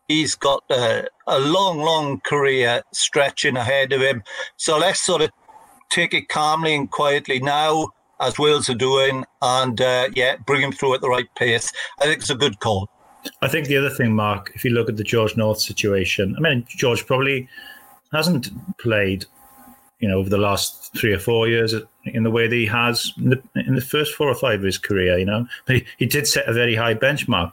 He's 0.08 0.36
got 0.36 0.64
a, 0.70 1.08
a 1.28 1.40
long, 1.40 1.80
long 1.80 2.20
career 2.22 2.84
stretching 2.92 3.58
ahead 3.58 3.92
of 3.92 4.02
him. 4.02 4.24
So 4.58 4.78
let's 4.78 5.02
sort 5.02 5.22
of 5.22 5.32
take 5.90 6.14
it 6.14 6.30
calmly 6.30 6.76
and 6.76 6.90
quietly 6.90 7.40
now, 7.40 7.90
as 8.20 8.38
Wales 8.38 8.70
are 8.70 8.76
doing, 8.76 9.26
and 9.42 9.80
uh, 9.80 10.10
yeah, 10.14 10.36
bring 10.46 10.62
him 10.62 10.72
through 10.72 10.96
at 10.96 11.02
the 11.02 11.10
right 11.10 11.28
pace. 11.36 11.72
I 12.00 12.06
think 12.06 12.20
it's 12.20 12.30
a 12.30 12.36
good 12.36 12.60
call. 12.60 12.90
I 13.42 13.48
think 13.48 13.68
the 13.68 13.78
other 13.78 13.90
thing, 13.90 14.16
Mark, 14.16 14.52
if 14.54 14.64
you 14.64 14.72
look 14.72 14.90
at 14.90 14.98
the 14.98 15.04
George 15.04 15.36
North 15.36 15.60
situation, 15.60 16.36
I 16.38 16.42
mean, 16.42 16.66
George 16.68 17.06
probably 17.06 17.50
hasn't 18.12 18.50
played, 18.78 19.26
you 20.00 20.08
know, 20.08 20.20
over 20.20 20.30
the 20.30 20.38
last 20.38 20.94
three 20.96 21.14
or 21.14 21.20
four 21.20 21.48
years 21.48 21.74
in 22.06 22.24
the 22.24 22.32
way 22.32 22.48
that 22.48 22.56
he 22.56 22.66
has 22.66 23.14
in 23.18 23.30
the, 23.30 23.42
in 23.56 23.76
the 23.76 23.82
first 23.82 24.14
four 24.14 24.30
or 24.30 24.36
five 24.36 24.60
of 24.60 24.66
his 24.66 24.78
career. 24.78 25.18
You 25.18 25.26
know, 25.26 25.48
he, 25.68 25.86
he 25.98 26.06
did 26.06 26.28
set 26.28 26.48
a 26.48 26.54
very 26.54 26.76
high 26.76 26.96
benchmark, 26.96 27.52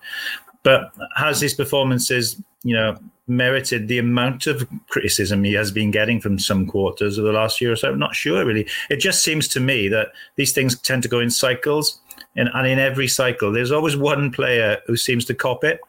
but 0.63 0.93
has 1.17 1.41
his 1.41 1.55
performances, 1.55 2.41
you 2.63 2.75
know, 2.75 2.97
merited 3.29 3.89
the 3.89 3.99
amount 3.99 4.47
of 4.47 4.69
criticism 4.89 5.45
he 5.45 5.53
has 5.55 5.71
been 5.71 5.91
getting 5.91 6.21
from 6.21 6.39
some 6.39 6.67
quarters 6.67 7.19
of 7.19 7.25
the 7.25 7.33
last 7.33 7.61
year 7.61 7.73
or 7.73 7.77
so? 7.77 7.91
I'm 7.91 7.99
not 7.99 8.15
sure, 8.15 8.45
really. 8.45 8.69
It 8.91 8.97
just 8.97 9.23
seems 9.23 9.49
to 9.49 9.61
me 9.61 9.89
that 9.89 10.09
these 10.37 10.53
things 10.53 10.79
tend 10.79 11.03
to 11.05 11.09
go 11.09 11.21
in 11.21 11.31
cycles. 11.31 12.01
And, 12.37 12.49
and 12.55 12.67
in 12.67 12.79
every 12.79 13.09
cycle, 13.09 13.53
there's 13.53 13.73
always 13.73 13.97
one 13.97 14.31
player 14.31 14.79
who 14.87 14.97
seems 14.97 15.25
to 15.27 15.35
cop 15.35 15.65
it. 15.65 15.81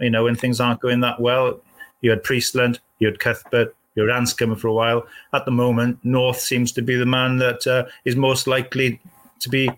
You 0.00 0.10
know, 0.10 0.24
when 0.24 0.36
things 0.36 0.60
aren't 0.60 0.80
going 0.80 1.00
that 1.00 1.20
well, 1.20 1.60
you 2.00 2.10
had 2.10 2.22
Priestland, 2.22 2.80
you 2.98 3.08
had 3.08 3.20
Cuthbert, 3.20 3.74
had 4.00 4.08
Anscombe 4.08 4.58
for 4.58 4.68
a 4.68 4.72
while. 4.72 5.06
At 5.32 5.44
the 5.44 5.50
moment, 5.50 5.98
North 6.02 6.40
seems 6.40 6.72
to 6.72 6.82
be 6.82 6.96
the 6.96 7.06
man 7.06 7.36
that 7.38 7.66
uh, 7.66 7.84
is 8.04 8.16
most 8.16 8.46
likely 8.46 9.00
to 9.40 9.48
be 9.48 9.68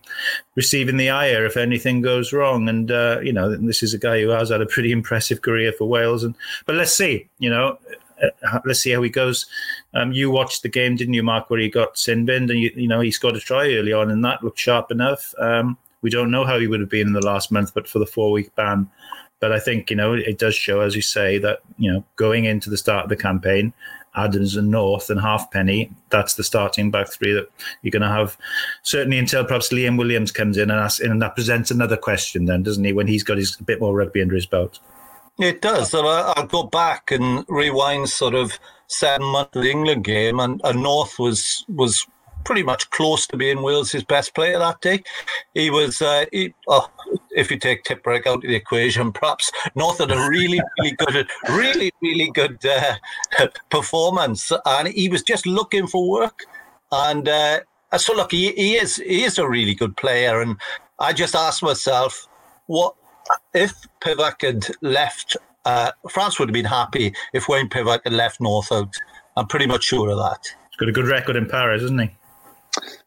receiving 0.54 0.98
the 0.98 1.10
ire 1.10 1.44
if 1.44 1.56
anything 1.56 2.00
goes 2.00 2.32
wrong. 2.32 2.68
And 2.68 2.90
uh, 2.90 3.20
you 3.22 3.32
know, 3.32 3.56
this 3.56 3.82
is 3.82 3.94
a 3.94 3.98
guy 3.98 4.20
who 4.20 4.28
has 4.28 4.50
had 4.50 4.60
a 4.60 4.66
pretty 4.66 4.92
impressive 4.92 5.42
career 5.42 5.72
for 5.72 5.88
Wales. 5.88 6.22
And 6.22 6.34
but 6.66 6.76
let's 6.76 6.92
see, 6.92 7.28
you 7.38 7.50
know. 7.50 7.78
Uh, 8.22 8.60
let's 8.64 8.78
see 8.78 8.92
how 8.92 9.02
he 9.02 9.10
goes. 9.10 9.44
Um, 9.92 10.12
you 10.12 10.30
watched 10.30 10.62
the 10.62 10.68
game, 10.68 10.94
didn't 10.94 11.14
you, 11.14 11.24
Mark, 11.24 11.50
where 11.50 11.58
he 11.58 11.68
got 11.68 11.98
sin 11.98 12.24
binned 12.24 12.48
and 12.48 12.60
you, 12.60 12.70
you 12.76 12.86
know 12.86 13.00
he 13.00 13.10
scored 13.10 13.34
a 13.34 13.40
try 13.40 13.74
early 13.74 13.92
on, 13.92 14.08
and 14.08 14.24
that 14.24 14.42
looked 14.44 14.58
sharp 14.58 14.92
enough. 14.92 15.34
Um, 15.36 15.76
we 16.00 16.10
don't 16.10 16.30
know 16.30 16.44
how 16.44 16.60
he 16.60 16.68
would 16.68 16.80
have 16.80 16.88
been 16.88 17.08
in 17.08 17.12
the 17.12 17.26
last 17.26 17.50
month, 17.50 17.74
but 17.74 17.88
for 17.88 17.98
the 17.98 18.06
four 18.06 18.30
week 18.30 18.54
ban. 18.54 18.88
But 19.40 19.52
I 19.52 19.58
think 19.58 19.90
you 19.90 19.96
know 19.96 20.12
it 20.12 20.38
does 20.38 20.54
show, 20.54 20.80
as 20.80 20.94
you 20.94 21.02
say, 21.02 21.38
that 21.38 21.58
you 21.76 21.92
know 21.92 22.04
going 22.14 22.44
into 22.44 22.70
the 22.70 22.78
start 22.78 23.04
of 23.04 23.08
the 23.08 23.16
campaign, 23.16 23.72
Adams 24.16 24.56
and 24.56 24.70
North 24.70 25.10
and 25.10 25.20
Halfpenny, 25.20 25.90
that's 26.10 26.34
the 26.34 26.44
starting 26.44 26.90
back 26.90 27.10
three 27.10 27.32
that 27.32 27.48
you're 27.82 27.90
going 27.90 28.02
to 28.02 28.08
have. 28.08 28.36
Certainly 28.82 29.18
until 29.18 29.44
perhaps 29.44 29.72
Liam 29.72 29.98
Williams 29.98 30.30
comes 30.30 30.56
in 30.56 30.70
and 30.70 30.80
asks, 30.80 31.00
and 31.00 31.20
that 31.22 31.34
presents 31.34 31.70
another 31.70 31.96
question, 31.96 32.44
then 32.44 32.62
doesn't 32.62 32.84
he? 32.84 32.92
When 32.92 33.06
he's 33.06 33.24
got 33.24 33.38
his 33.38 33.56
a 33.58 33.64
bit 33.64 33.80
more 33.80 33.94
rugby 33.94 34.22
under 34.22 34.34
his 34.34 34.46
belt. 34.46 34.78
It 35.38 35.60
does. 35.62 35.90
So 35.90 36.06
I'll 36.06 36.46
go 36.46 36.62
back 36.62 37.10
and 37.10 37.44
rewind 37.48 38.08
sort 38.08 38.34
of 38.34 38.58
seven 38.86 39.26
months 39.26 39.56
of 39.56 39.62
the 39.62 39.70
England 39.70 40.04
game, 40.04 40.38
and, 40.38 40.60
and 40.62 40.82
North 40.82 41.18
was 41.18 41.64
was 41.68 42.06
pretty 42.44 42.62
much 42.62 42.90
close 42.90 43.26
to 43.28 43.36
being 43.36 43.62
Wales' 43.62 44.04
best 44.04 44.34
player 44.34 44.58
that 44.58 44.80
day. 44.80 45.02
He 45.54 45.70
was, 45.70 46.00
uh, 46.02 46.26
he, 46.32 46.54
oh, 46.68 46.90
if 47.30 47.50
you 47.50 47.58
take 47.58 47.84
Tipuric 47.84 48.26
out 48.26 48.36
of 48.36 48.42
the 48.42 48.54
equation, 48.54 49.12
perhaps 49.12 49.50
North 49.74 49.98
had 49.98 50.10
a 50.10 50.28
really, 50.28 50.60
really 50.78 50.96
good, 50.96 51.28
really, 51.48 51.92
really 52.02 52.30
good 52.30 52.64
uh, 52.66 52.96
performance, 53.70 54.52
and 54.66 54.88
he 54.88 55.08
was 55.08 55.22
just 55.22 55.46
looking 55.46 55.86
for 55.86 56.08
work. 56.08 56.44
And 56.92 57.28
uh, 57.28 57.60
so, 57.96 58.14
look, 58.14 58.32
he, 58.32 58.52
he 58.52 58.74
is 58.76 58.96
he 58.96 59.24
is 59.24 59.38
a 59.38 59.48
really 59.48 59.74
good 59.74 59.96
player, 59.96 60.40
and 60.40 60.56
I 60.98 61.12
just 61.12 61.34
asked 61.34 61.62
myself, 61.62 62.28
what 62.66 62.94
if 63.52 63.72
Pivac 64.00 64.42
had 64.42 64.66
left? 64.80 65.36
Uh, 65.64 65.90
France 66.10 66.38
would 66.38 66.48
have 66.48 66.54
been 66.54 66.64
happy 66.64 67.14
if 67.32 67.48
Wayne 67.48 67.68
Pivac 67.68 68.00
had 68.04 68.12
left 68.12 68.40
North 68.40 68.70
out. 68.70 68.94
I'm 69.36 69.46
pretty 69.46 69.66
much 69.66 69.84
sure 69.84 70.10
of 70.10 70.18
that. 70.18 70.54
He's 70.70 70.76
got 70.76 70.88
a 70.88 70.92
good 70.92 71.06
record 71.06 71.36
in 71.36 71.46
Paris, 71.46 71.82
isn't 71.82 72.00
he? 72.00 72.10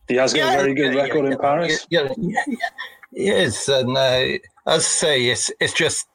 He 0.07 0.15
has 0.15 0.33
got 0.33 0.39
yeah, 0.39 0.53
a 0.53 0.57
very 0.57 0.73
good 0.73 0.93
yeah, 0.93 1.01
record 1.01 1.25
yeah, 1.25 1.31
in 1.31 1.37
Paris. 1.37 1.87
Yeah, 1.89 2.07
yes, 3.11 3.67
and 3.67 3.97
uh, 3.97 3.99
as 3.99 4.39
I 4.65 4.77
say, 4.79 5.25
it's 5.27 5.51
it's 5.59 5.73
just 5.73 6.07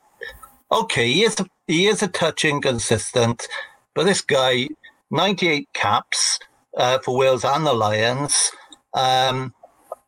okay. 0.71 1.11
He 1.11 1.23
is 1.23 1.39
a, 1.41 1.47
he 1.67 1.87
is 1.87 2.03
a 2.03 2.09
touch 2.09 2.45
inconsistent, 2.45 3.47
but 3.95 4.05
this 4.05 4.21
guy, 4.21 4.69
ninety 5.11 5.49
eight 5.49 5.69
caps 5.73 6.39
uh, 6.77 6.99
for 6.99 7.17
Wales 7.17 7.45
and 7.45 7.67
the 7.67 7.73
Lions. 7.73 8.51
Um, 8.95 9.55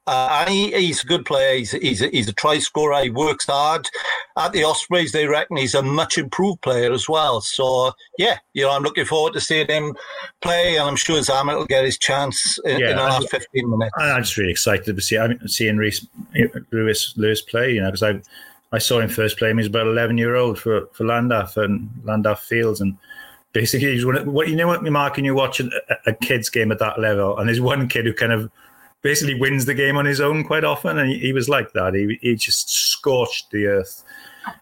uh, 0.06 0.49
he, 0.49 0.73
he's 0.73 1.02
a 1.02 1.06
good 1.06 1.25
player. 1.25 1.56
He's, 1.56 1.73
he's, 1.73 2.02
a, 2.02 2.08
he's 2.08 2.28
a 2.28 2.32
try 2.32 2.58
scorer. 2.58 3.02
He 3.02 3.11
works 3.11 3.46
hard. 3.46 3.88
At 4.37 4.52
the 4.52 4.64
Ospreys, 4.64 5.12
they 5.12 5.26
reckon 5.26 5.56
he's 5.56 5.75
a 5.75 5.82
much 5.82 6.18
improved 6.18 6.61
player 6.61 6.92
as 6.92 7.08
well. 7.08 7.40
So, 7.40 7.92
yeah, 8.18 8.38
you 8.52 8.62
know, 8.62 8.70
I'm 8.70 8.82
looking 8.82 9.04
forward 9.04 9.32
to 9.34 9.40
seeing 9.40 9.68
him 9.68 9.94
play, 10.42 10.76
and 10.76 10.88
I'm 10.88 10.96
sure 10.96 11.18
Zammit 11.20 11.56
will 11.56 11.66
get 11.66 11.84
his 11.84 11.99
chance 11.99 12.58
in, 12.64 12.80
yeah, 12.80 12.90
in 12.90 12.96
the 12.96 13.02
last 13.02 13.30
15 13.30 13.70
minutes. 13.70 13.94
I'm 13.96 14.23
just 14.23 14.37
really 14.37 14.50
excited 14.50 14.94
to 14.94 15.02
see 15.02 15.18
I 15.18 15.28
mean, 15.28 15.49
seeing 15.49 15.76
Rees, 15.76 16.06
Lewis 16.70 17.14
Lewis 17.16 17.40
play, 17.40 17.73
you 17.73 17.80
know, 17.80 17.90
because 17.90 18.02
I 18.02 18.20
I 18.75 18.78
saw 18.78 19.00
him 19.00 19.08
first 19.08 19.38
play 19.38 19.49
he 19.49 19.54
was 19.54 19.68
about 19.68 19.87
11 19.87 20.18
year 20.18 20.34
old 20.34 20.58
for, 20.58 20.87
for 20.92 21.04
Llandaff 21.04 21.56
and 21.56 21.88
Llandaff 22.04 22.38
Fields. 22.38 22.80
And 22.80 22.96
basically, 23.52 23.92
he's 23.92 24.04
one, 24.04 24.32
what 24.32 24.49
you 24.49 24.56
know 24.56 24.66
what, 24.66 24.82
Mark, 24.82 25.16
and 25.16 25.25
you 25.25 25.34
watch 25.34 25.61
a, 25.61 25.70
a 26.06 26.12
kid's 26.12 26.50
game 26.50 26.73
at 26.73 26.80
that 26.80 26.99
level, 26.99 27.38
and 27.38 27.49
there's 27.49 27.61
one 27.61 27.88
kid 27.88 28.04
who 28.04 28.12
kind 28.12 28.32
of 28.32 28.50
basically 29.04 29.34
wins 29.34 29.66
the 29.66 29.75
game 29.75 29.96
on 29.96 30.06
his 30.06 30.20
own 30.20 30.42
quite 30.42 30.64
often, 30.64 30.99
and 30.99 31.11
he, 31.11 31.18
he 31.18 31.32
was 31.32 31.49
like 31.49 31.73
that. 31.75 31.94
He 31.94 32.18
he 32.20 32.34
just 32.34 32.68
scorched 32.68 33.52
the 33.52 33.66
earth. 33.66 34.02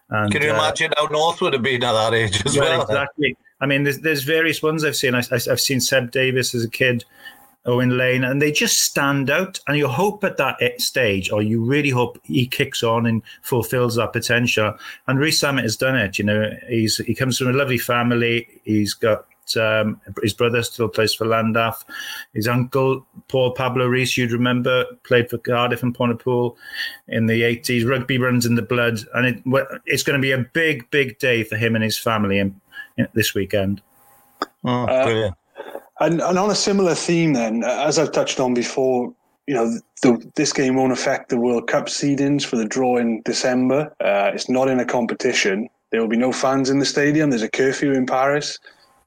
And, 0.09 0.31
Can 0.31 0.43
you 0.43 0.51
uh, 0.51 0.55
imagine 0.55 0.93
how 0.95 1.05
North 1.07 1.41
would 1.41 1.53
have 1.53 1.63
been 1.63 1.83
at 1.83 1.93
that 1.93 2.13
age 2.13 2.45
as 2.45 2.55
yeah, 2.55 2.61
well? 2.61 2.81
Exactly. 2.83 3.35
I 3.59 3.65
mean, 3.65 3.83
there's, 3.83 3.99
there's 3.99 4.23
various 4.23 4.61
ones 4.61 4.83
I've 4.83 4.95
seen. 4.95 5.15
I, 5.15 5.23
have 5.31 5.59
seen 5.59 5.81
Seb 5.81 6.11
Davies 6.11 6.53
as 6.53 6.65
a 6.65 6.69
kid, 6.69 7.05
Owen 7.65 7.97
Lane, 7.97 8.23
and 8.23 8.41
they 8.41 8.51
just 8.51 8.81
stand 8.81 9.29
out. 9.29 9.59
And 9.67 9.77
you 9.77 9.87
hope 9.87 10.23
at 10.23 10.37
that 10.37 10.57
stage, 10.79 11.31
or 11.31 11.41
you 11.41 11.63
really 11.63 11.89
hope 11.89 12.19
he 12.23 12.45
kicks 12.45 12.83
on 12.83 13.05
and 13.05 13.23
fulfills 13.41 13.95
that 13.95 14.13
potential. 14.13 14.73
And 15.07 15.19
Rees 15.19 15.39
Zammit 15.39 15.63
has 15.63 15.77
done 15.77 15.95
it. 15.95 16.19
You 16.19 16.25
know, 16.25 16.51
he's 16.67 16.97
he 16.97 17.15
comes 17.15 17.37
from 17.37 17.47
a 17.47 17.53
lovely 17.53 17.77
family. 17.77 18.47
He's 18.63 18.93
got 18.93 19.25
um, 19.57 19.99
his 20.21 20.33
brother 20.33 20.63
still 20.63 20.87
plays 20.87 21.13
for 21.13 21.25
Llandaff. 21.25 21.83
His 22.33 22.47
uncle, 22.47 23.05
Paul 23.27 23.51
Pablo 23.51 23.87
Rees, 23.87 24.17
you'd 24.17 24.31
remember, 24.31 24.85
played 25.03 25.29
for 25.29 25.37
Cardiff 25.37 25.83
and 25.83 25.95
Pontypool 25.95 26.57
in 27.07 27.25
the 27.25 27.41
80s. 27.41 27.87
Rugby 27.87 28.17
runs 28.17 28.45
in 28.45 28.55
the 28.55 28.61
blood. 28.61 28.99
And 29.13 29.25
it, 29.25 29.43
it's 29.85 30.03
going 30.03 30.19
to 30.19 30.21
be 30.21 30.31
a 30.31 30.39
big, 30.39 30.89
big 30.91 31.19
day 31.19 31.43
for 31.43 31.55
him 31.55 31.75
and 31.75 31.83
his 31.83 31.97
family 31.97 32.39
in, 32.39 32.59
in 32.97 33.07
this 33.13 33.33
weekend. 33.33 33.81
Oh, 34.63 34.85
brilliant. 34.85 35.35
Uh, 35.57 35.63
and, 35.99 36.21
and 36.21 36.37
on 36.37 36.49
a 36.49 36.55
similar 36.55 36.95
theme, 36.95 37.33
then, 37.33 37.63
as 37.63 37.99
I've 37.99 38.11
touched 38.11 38.39
on 38.39 38.53
before, 38.53 39.13
you 39.47 39.53
know, 39.53 39.77
the, 40.01 40.31
this 40.35 40.53
game 40.53 40.75
won't 40.75 40.91
affect 40.91 41.29
the 41.29 41.39
World 41.39 41.67
Cup 41.67 41.85
seedings 41.85 42.43
for 42.43 42.55
the 42.55 42.65
draw 42.65 42.97
in 42.97 43.21
December. 43.23 43.93
Uh, 43.99 44.31
it's 44.33 44.49
not 44.49 44.67
in 44.69 44.79
a 44.79 44.85
competition. 44.85 45.69
There 45.91 46.01
will 46.01 46.07
be 46.07 46.17
no 46.17 46.31
fans 46.31 46.69
in 46.69 46.79
the 46.79 46.85
stadium. 46.85 47.29
There's 47.29 47.43
a 47.43 47.49
curfew 47.49 47.91
in 47.91 48.05
Paris. 48.05 48.57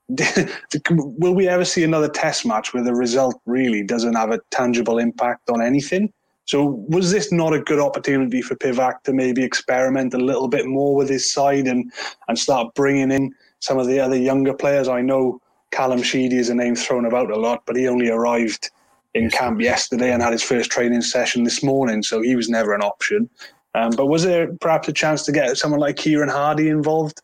will 0.90 1.34
we 1.34 1.48
ever 1.48 1.64
see 1.64 1.82
another 1.82 2.08
test 2.08 2.46
match 2.46 2.72
where 2.72 2.84
the 2.84 2.94
result 2.94 3.40
really 3.44 3.82
doesn't 3.82 4.14
have 4.14 4.30
a 4.30 4.40
tangible 4.50 4.98
impact 4.98 5.50
on 5.50 5.60
anything? 5.60 6.12
So 6.44 6.84
was 6.88 7.10
this 7.10 7.32
not 7.32 7.52
a 7.52 7.60
good 7.60 7.80
opportunity 7.80 8.40
for 8.40 8.54
Pivac 8.54 9.02
to 9.02 9.12
maybe 9.12 9.42
experiment 9.42 10.14
a 10.14 10.18
little 10.18 10.46
bit 10.46 10.66
more 10.66 10.94
with 10.94 11.08
his 11.08 11.30
side 11.30 11.66
and 11.66 11.92
and 12.28 12.38
start 12.38 12.72
bringing 12.74 13.10
in 13.10 13.34
some 13.58 13.78
of 13.78 13.88
the 13.88 13.98
other 13.98 14.16
younger 14.16 14.54
players? 14.54 14.86
I 14.86 15.00
know 15.00 15.40
Callum 15.72 16.02
Sheedy 16.02 16.36
is 16.36 16.48
a 16.48 16.54
name 16.54 16.76
thrown 16.76 17.04
about 17.04 17.32
a 17.32 17.36
lot, 17.36 17.64
but 17.66 17.74
he 17.74 17.88
only 17.88 18.08
arrived 18.08 18.70
in 19.14 19.28
camp 19.28 19.60
yesterday 19.60 20.12
and 20.12 20.22
had 20.22 20.32
his 20.32 20.42
first 20.42 20.70
training 20.70 21.02
session 21.02 21.42
this 21.42 21.62
morning, 21.64 22.02
so 22.02 22.22
he 22.22 22.36
was 22.36 22.48
never 22.48 22.74
an 22.74 22.82
option. 22.82 23.28
Um, 23.74 23.90
but 23.90 24.06
was 24.06 24.22
there 24.22 24.52
perhaps 24.60 24.88
a 24.88 24.92
chance 24.92 25.24
to 25.24 25.32
get 25.32 25.56
someone 25.56 25.80
like 25.80 25.96
Kieran 25.96 26.28
Hardy 26.28 26.68
involved? 26.68 27.20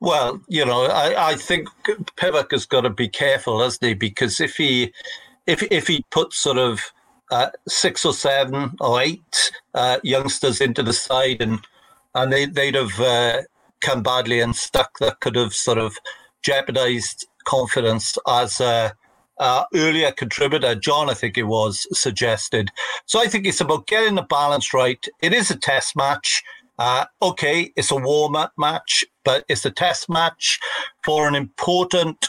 Well, 0.00 0.40
you 0.48 0.64
know, 0.64 0.84
I, 0.84 1.30
I 1.30 1.34
think 1.36 1.68
Pivac 2.16 2.50
has 2.52 2.66
got 2.66 2.82
to 2.82 2.90
be 2.90 3.08
careful, 3.08 3.62
hasn't 3.62 3.84
he? 3.84 3.94
Because 3.94 4.40
if 4.40 4.56
he 4.56 4.92
if 5.46 5.62
if 5.70 5.86
he 5.86 6.04
puts 6.10 6.36
sort 6.36 6.58
of 6.58 6.80
uh, 7.30 7.50
six 7.66 8.04
or 8.04 8.12
seven 8.12 8.76
or 8.80 9.00
eight 9.00 9.52
uh, 9.74 9.98
youngsters 10.02 10.60
into 10.60 10.82
the 10.82 10.92
side 10.92 11.40
and 11.40 11.60
and 12.14 12.32
they 12.32 12.46
they'd 12.46 12.74
have 12.74 13.00
uh, 13.00 13.42
come 13.80 14.02
badly 14.02 14.40
and 14.40 14.54
stuck, 14.54 14.98
that 14.98 15.20
could 15.20 15.36
have 15.36 15.54
sort 15.54 15.78
of 15.78 15.96
jeopardised 16.42 17.26
confidence 17.44 18.16
as 18.28 18.60
a, 18.60 18.92
a 19.38 19.64
earlier 19.74 20.12
contributor, 20.12 20.74
John, 20.74 21.08
I 21.08 21.14
think 21.14 21.38
it 21.38 21.44
was 21.44 21.86
suggested. 21.98 22.70
So 23.06 23.20
I 23.20 23.26
think 23.26 23.46
it's 23.46 23.60
about 23.60 23.86
getting 23.86 24.16
the 24.16 24.22
balance 24.22 24.74
right. 24.74 25.04
It 25.22 25.32
is 25.32 25.50
a 25.50 25.56
test 25.56 25.96
match. 25.96 26.42
Uh, 26.78 27.06
okay, 27.22 27.72
it's 27.74 27.90
a 27.90 27.96
warm 27.96 28.36
up 28.36 28.52
match, 28.58 29.04
but 29.26 29.44
it's 29.48 29.66
a 29.66 29.70
test 29.70 30.08
match 30.08 30.58
for 31.04 31.28
an 31.28 31.34
important. 31.34 32.28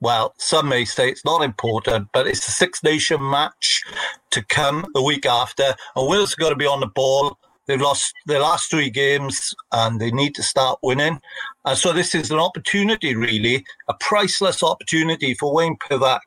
Well, 0.00 0.34
some 0.38 0.68
may 0.70 0.84
say 0.86 1.08
it's 1.08 1.24
not 1.24 1.42
important, 1.42 2.08
but 2.12 2.26
it's 2.26 2.48
a 2.48 2.50
Six 2.50 2.82
Nation 2.82 3.20
match 3.30 3.82
to 4.30 4.42
come 4.46 4.86
the 4.94 5.02
week 5.02 5.26
after. 5.26 5.76
And 5.94 6.08
Wales 6.08 6.30
have 6.30 6.38
got 6.38 6.48
to 6.48 6.56
be 6.56 6.66
on 6.66 6.80
the 6.80 6.88
ball. 6.88 7.38
They've 7.66 7.80
lost 7.80 8.14
their 8.26 8.40
last 8.40 8.70
three 8.70 8.90
games 8.90 9.54
and 9.72 10.00
they 10.00 10.10
need 10.10 10.34
to 10.34 10.42
start 10.42 10.78
winning. 10.82 11.20
And 11.66 11.78
so 11.78 11.92
this 11.92 12.14
is 12.14 12.30
an 12.30 12.38
opportunity, 12.38 13.14
really, 13.14 13.64
a 13.88 13.94
priceless 14.00 14.62
opportunity 14.62 15.34
for 15.34 15.54
Wayne 15.54 15.76
Pivac 15.76 16.20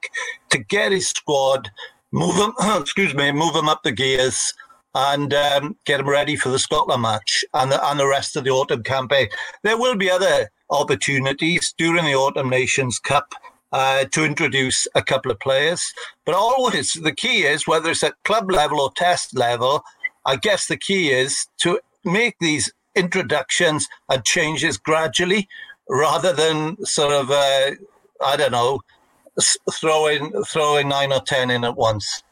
to 0.51 0.60
get 0.60 0.92
his 0.92 1.10
squad, 1.10 1.70
move 2.12 2.36
them, 2.36 2.54
excuse 2.82 3.13
me, 3.16 3.32
move 3.32 3.54
them 3.54 3.70
up 3.70 3.82
the 3.84 3.92
gears 3.92 4.54
and 4.96 5.34
um, 5.34 5.77
get 5.86 5.98
them 5.98 6.10
ready 6.10 6.36
for 6.36 6.50
the 6.50 6.60
Scotland 6.60 7.03
match 7.03 7.46
and 7.53 7.72
the, 7.72 7.89
and 7.89 8.00
the 8.00 8.08
rest 8.08 8.36
of 8.36 8.44
the 8.44 8.50
autumn 8.50 8.84
campaign. 8.84 9.27
There 9.63 9.77
will 9.77 9.96
be 9.96 10.10
other 10.10 10.50
opportunities 10.70 11.74
during 11.77 12.06
the 12.06 12.15
Autumn 12.15 12.50
Nations 12.50 13.00
Cup 13.00 13.34
uh, 13.72 14.06
to 14.06 14.24
introduce 14.24 14.88
a 14.96 15.01
couple 15.01 15.32
of 15.32 15.39
players. 15.39 15.94
But 16.25 16.36
always 16.36 16.94
the 16.94 17.12
key 17.12 17.44
is 17.44 17.67
whether 17.67 17.91
it's 17.91 18.03
at 18.03 18.22
club 18.24 18.50
level 18.50 18.79
or 18.79 18.91
test 18.96 19.36
level, 19.36 19.84
I 20.25 20.36
guess 20.36 20.67
the 20.67 20.77
key 20.77 21.12
is 21.12 21.48
to 21.60 21.79
make 22.03 22.36
these 22.39 22.72
introductions 22.96 23.88
and 24.10 24.25
changes 24.25 24.77
gradually 24.77 25.48
rather 25.89 26.34
than 26.34 26.84
sort 26.86 27.13
of, 27.13 27.32
uh, 27.32 27.72
I 28.24 28.36
don't 28.36 28.51
know, 28.51 28.82
throwing, 29.72 30.32
throwing 30.44 30.89
nine 30.89 31.13
or 31.13 31.22
10 31.22 31.51
in 31.51 31.63
at 31.63 31.77
once. 31.77 32.24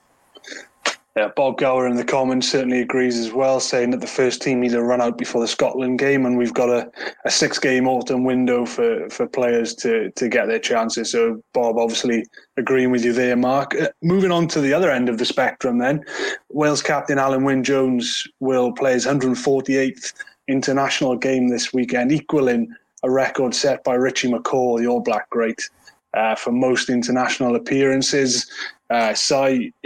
Yeah, 1.16 1.30
Bob 1.34 1.58
Gower 1.58 1.88
in 1.88 1.96
the 1.96 2.04
comments 2.04 2.52
certainly 2.52 2.82
agrees 2.82 3.18
as 3.18 3.32
well, 3.32 3.62
saying 3.62 3.92
that 3.92 4.02
the 4.02 4.08
first 4.08 4.42
team 4.42 4.60
needs 4.60 4.74
to 4.74 4.84
run 4.84 5.00
out 5.00 5.18
before 5.18 5.40
the 5.40 5.48
Scotland 5.48 5.98
game, 5.98 6.26
and 6.26 6.38
we've 6.38 6.54
got 6.54 6.70
a, 6.70 6.92
a 7.24 7.32
six 7.32 7.58
game 7.58 7.88
autumn 7.88 8.26
window 8.26 8.66
for, 8.66 9.10
for 9.10 9.26
players 9.26 9.74
to, 9.76 10.12
to 10.12 10.28
get 10.28 10.48
their 10.48 10.60
chances. 10.60 11.12
So, 11.12 11.42
Bob, 11.54 11.78
obviously 11.78 12.26
agreeing 12.58 12.92
with 12.92 13.06
you 13.06 13.14
there, 13.14 13.38
Mark. 13.38 13.74
Uh, 13.80 13.88
moving 14.04 14.30
on 14.30 14.50
to 14.50 14.60
the 14.60 14.74
other 14.74 14.92
end 14.92 15.08
of 15.08 15.18
the 15.18 15.24
spectrum, 15.24 15.78
then, 15.78 16.04
Wales 16.50 16.82
captain 16.82 17.18
Alun 17.18 17.46
Wyn 17.46 17.64
Jones 17.64 18.28
will 18.42 18.74
play 18.74 18.92
his 18.92 19.06
148th 19.06 20.14
international 20.50 21.16
game 21.16 21.48
this 21.48 21.74
weekend, 21.74 22.12
equaling 22.12 22.68
a 23.04 23.10
record 23.10 23.56
set 23.56 23.86
by 23.86 23.94
Richie 23.94 24.30
McCaw, 24.30 24.80
the 24.80 24.88
All 24.88 25.00
Black 25.00 25.30
great. 25.30 25.70
Uh, 26.14 26.34
for 26.34 26.54
most 26.54 26.90
international 26.90 27.58
appearances. 27.58 28.50
Uh, 28.90 29.14
so, 29.14 29.58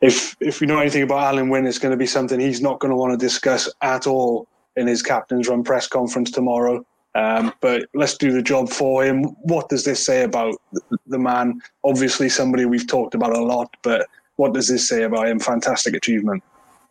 if 0.00 0.36
if 0.40 0.60
we 0.60 0.66
know 0.66 0.78
anything 0.78 1.02
about 1.02 1.34
Alun 1.34 1.50
Wyn, 1.50 1.66
it's 1.66 1.78
going 1.78 1.92
to 1.92 1.98
be 1.98 2.06
something 2.06 2.40
he's 2.40 2.60
not 2.60 2.80
going 2.80 2.90
to 2.90 2.96
want 2.96 3.18
to 3.18 3.24
discuss 3.24 3.68
at 3.82 4.06
all 4.06 4.46
in 4.76 4.86
his 4.86 5.02
captain's 5.02 5.48
run 5.48 5.62
press 5.62 5.86
conference 5.86 6.30
tomorrow. 6.30 6.84
Um, 7.14 7.52
but 7.60 7.86
let's 7.94 8.16
do 8.16 8.32
the 8.32 8.42
job 8.42 8.70
for 8.70 9.04
him. 9.04 9.24
What 9.42 9.68
does 9.68 9.84
this 9.84 10.04
say 10.04 10.22
about 10.22 10.54
the 11.06 11.18
man? 11.18 11.60
Obviously, 11.84 12.28
somebody 12.28 12.64
we've 12.64 12.86
talked 12.86 13.14
about 13.14 13.36
a 13.36 13.42
lot, 13.42 13.68
but 13.82 14.06
what 14.36 14.54
does 14.54 14.68
this 14.68 14.88
say 14.88 15.02
about 15.02 15.28
him? 15.28 15.38
Fantastic 15.38 15.94
achievement. 15.94 16.42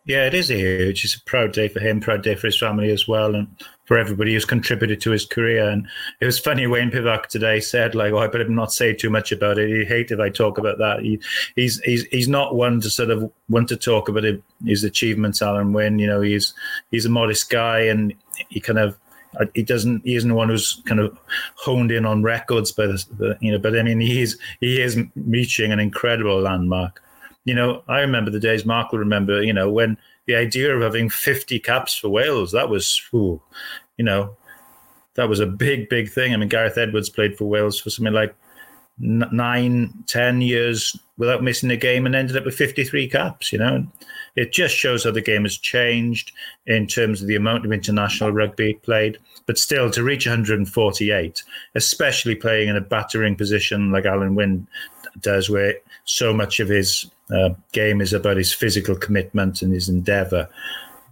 Yeah, 0.04 0.26
it 0.26 0.34
is 0.34 0.50
a 0.50 0.56
huge. 0.56 1.04
It's 1.04 1.14
a 1.14 1.22
proud 1.22 1.52
day 1.52 1.68
for 1.68 1.78
him, 1.78 2.00
proud 2.00 2.22
day 2.22 2.34
for 2.34 2.48
his 2.48 2.58
family 2.58 2.90
as 2.90 3.06
well, 3.06 3.36
and 3.36 3.46
for 3.84 3.96
everybody 3.96 4.32
who's 4.32 4.44
contributed 4.44 5.00
to 5.02 5.12
his 5.12 5.24
career. 5.24 5.68
And 5.68 5.86
it 6.20 6.26
was 6.26 6.40
funny. 6.40 6.66
Wayne 6.66 6.90
Pivac 6.90 7.26
today 7.26 7.60
said, 7.60 7.94
"Like, 7.94 8.12
oh, 8.12 8.18
I 8.18 8.26
better 8.26 8.48
not 8.48 8.72
say 8.72 8.94
too 8.94 9.10
much 9.10 9.30
about 9.30 9.58
it. 9.58 9.68
He 9.68 9.84
hate 9.84 10.10
if 10.10 10.18
I 10.18 10.28
talk 10.28 10.58
about 10.58 10.78
that. 10.78 11.00
He, 11.02 11.20
he's 11.54 11.78
he's 11.82 12.02
he's 12.06 12.26
not 12.26 12.56
one 12.56 12.80
to 12.80 12.90
sort 12.90 13.10
of 13.10 13.30
want 13.48 13.68
to 13.68 13.76
talk 13.76 14.08
about 14.08 14.24
it, 14.24 14.42
his 14.64 14.82
achievements. 14.82 15.38
Alun 15.40 15.72
Wyn, 15.72 16.00
you 16.00 16.08
know, 16.08 16.20
he's 16.20 16.52
he's 16.90 17.06
a 17.06 17.10
modest 17.10 17.48
guy, 17.48 17.82
and 17.82 18.12
he 18.48 18.58
kind 18.58 18.80
of 18.80 18.98
uh, 19.38 19.46
he 19.54 19.62
doesn't 19.62 20.02
he 20.04 20.16
isn't 20.16 20.34
one 20.34 20.48
who's 20.48 20.82
kind 20.84 21.00
of 21.00 21.16
honed 21.54 21.92
in 21.92 22.04
on 22.04 22.22
records 22.22 22.70
but, 22.70 22.90
you 23.40 23.50
know 23.50 23.58
but 23.58 23.78
i 23.78 23.82
mean 23.82 23.98
he 23.98 24.20
is 24.20 24.38
he 24.60 24.80
is 24.80 24.98
reaching 25.16 25.72
an 25.72 25.80
incredible 25.80 26.40
landmark 26.40 27.02
you 27.44 27.54
know, 27.54 27.82
I 27.88 28.00
remember 28.00 28.30
the 28.30 28.40
days 28.40 28.64
Mark 28.64 28.92
will 28.92 28.98
remember, 28.98 29.42
you 29.42 29.52
know, 29.52 29.70
when 29.70 29.98
the 30.26 30.36
idea 30.36 30.74
of 30.74 30.82
having 30.82 31.10
50 31.10 31.58
caps 31.60 31.96
for 31.96 32.08
Wales, 32.08 32.52
that 32.52 32.68
was, 32.68 33.02
ooh, 33.12 33.40
you 33.96 34.04
know, 34.04 34.36
that 35.14 35.28
was 35.28 35.40
a 35.40 35.46
big, 35.46 35.88
big 35.88 36.10
thing. 36.10 36.32
I 36.32 36.36
mean, 36.36 36.48
Gareth 36.48 36.78
Edwards 36.78 37.10
played 37.10 37.36
for 37.36 37.44
Wales 37.44 37.80
for 37.80 37.90
something 37.90 38.14
like 38.14 38.34
nine, 38.98 39.92
ten 40.06 40.40
years 40.40 40.96
without 41.16 41.42
missing 41.42 41.70
a 41.70 41.76
game 41.76 42.06
and 42.06 42.14
ended 42.14 42.36
up 42.36 42.44
with 42.44 42.54
53 42.54 43.08
caps, 43.08 43.52
you 43.52 43.58
know. 43.58 43.86
It 44.36 44.52
just 44.52 44.74
shows 44.74 45.04
how 45.04 45.10
the 45.10 45.20
game 45.20 45.42
has 45.42 45.58
changed 45.58 46.32
in 46.66 46.86
terms 46.86 47.20
of 47.20 47.28
the 47.28 47.36
amount 47.36 47.66
of 47.66 47.72
international 47.72 48.32
rugby 48.32 48.74
played. 48.74 49.18
But 49.46 49.58
still, 49.58 49.90
to 49.90 50.02
reach 50.02 50.26
148, 50.26 51.42
especially 51.74 52.34
playing 52.34 52.68
in 52.68 52.76
a 52.76 52.80
battering 52.80 53.36
position 53.36 53.90
like 53.90 54.04
Alun 54.04 54.34
Wyn 54.34 54.66
does, 55.20 55.50
where 55.50 55.74
so 56.04 56.32
much 56.32 56.60
of 56.60 56.68
his 56.68 57.10
uh, 57.34 57.50
game 57.72 58.00
is 58.00 58.12
about 58.12 58.36
his 58.36 58.52
physical 58.52 58.94
commitment 58.94 59.62
and 59.62 59.72
his 59.72 59.88
endeavour. 59.88 60.48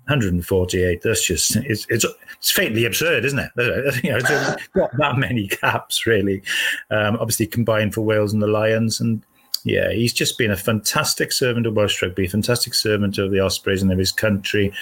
148. 0.06 1.02
That's 1.02 1.24
just 1.24 1.54
it's 1.56 1.86
it's, 1.88 2.04
it's 2.42 2.84
absurd, 2.84 3.24
isn't 3.24 3.38
it? 3.38 3.50
you 4.04 4.10
know, 4.10 4.56
not 4.74 4.90
that 4.98 5.18
many 5.18 5.46
caps 5.46 6.04
really. 6.04 6.42
Um, 6.90 7.16
obviously 7.16 7.46
combined 7.46 7.94
for 7.94 8.00
Wales 8.00 8.32
and 8.32 8.42
the 8.42 8.48
Lions, 8.48 9.00
and 9.00 9.22
yeah, 9.64 9.92
he's 9.92 10.12
just 10.12 10.38
been 10.38 10.50
a 10.50 10.56
fantastic 10.56 11.32
servant 11.32 11.66
of 11.66 11.74
Welsh 11.74 12.02
rugby, 12.02 12.26
fantastic 12.26 12.74
servant 12.74 13.18
of 13.18 13.30
the 13.30 13.40
Ospreys 13.40 13.82
and 13.82 13.92
of 13.92 13.98
his 13.98 14.12
country, 14.12 14.72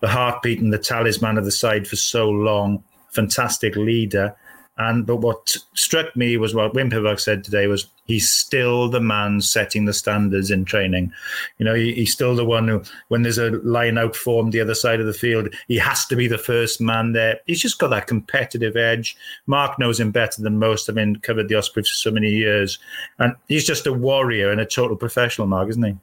the 0.00 0.08
heartbeat 0.08 0.60
and 0.60 0.72
the 0.72 0.78
talisman 0.78 1.38
of 1.38 1.44
the 1.44 1.52
side 1.52 1.86
for 1.86 1.96
so 1.96 2.28
long. 2.28 2.82
Fantastic 3.10 3.74
leader, 3.74 4.36
and 4.78 5.04
but 5.04 5.16
what 5.16 5.56
struck 5.74 6.14
me 6.14 6.36
was 6.36 6.54
what 6.54 6.72
Wayne 6.72 6.90
Pivac 6.90 7.18
said 7.18 7.42
today 7.42 7.66
was 7.66 7.88
he's 8.04 8.30
still 8.30 8.88
the 8.88 9.00
man 9.00 9.40
setting 9.40 9.84
the 9.84 9.92
standards 9.92 10.50
in 10.50 10.64
training. 10.64 11.12
You 11.58 11.64
know, 11.64 11.74
he, 11.74 11.94
he's 11.94 12.12
still 12.12 12.36
the 12.36 12.44
one 12.44 12.68
who, 12.68 12.82
when 13.08 13.22
there's 13.22 13.38
a 13.38 13.50
line 13.50 13.98
out 13.98 14.14
formed 14.14 14.52
the 14.52 14.60
other 14.60 14.74
side 14.74 15.00
of 15.00 15.06
the 15.06 15.12
field, 15.12 15.52
he 15.66 15.76
has 15.78 16.06
to 16.06 16.16
be 16.16 16.28
the 16.28 16.38
first 16.38 16.80
man 16.80 17.12
there. 17.12 17.40
He's 17.46 17.60
just 17.60 17.78
got 17.78 17.88
that 17.88 18.06
competitive 18.06 18.76
edge. 18.76 19.16
Mark 19.46 19.78
knows 19.78 19.98
him 19.98 20.12
better 20.12 20.42
than 20.42 20.58
most. 20.58 20.88
I 20.88 20.92
mean, 20.92 21.16
covered 21.16 21.48
the 21.48 21.56
Ospreys 21.56 21.88
for 21.88 21.94
so 21.94 22.10
many 22.12 22.30
years, 22.30 22.78
and 23.18 23.34
he's 23.48 23.66
just 23.66 23.86
a 23.86 23.92
warrior 23.92 24.50
and 24.50 24.60
a 24.60 24.66
total 24.66 24.96
professional. 24.96 25.48
Mark, 25.48 25.68
isn't 25.70 25.82
he? 25.82 25.96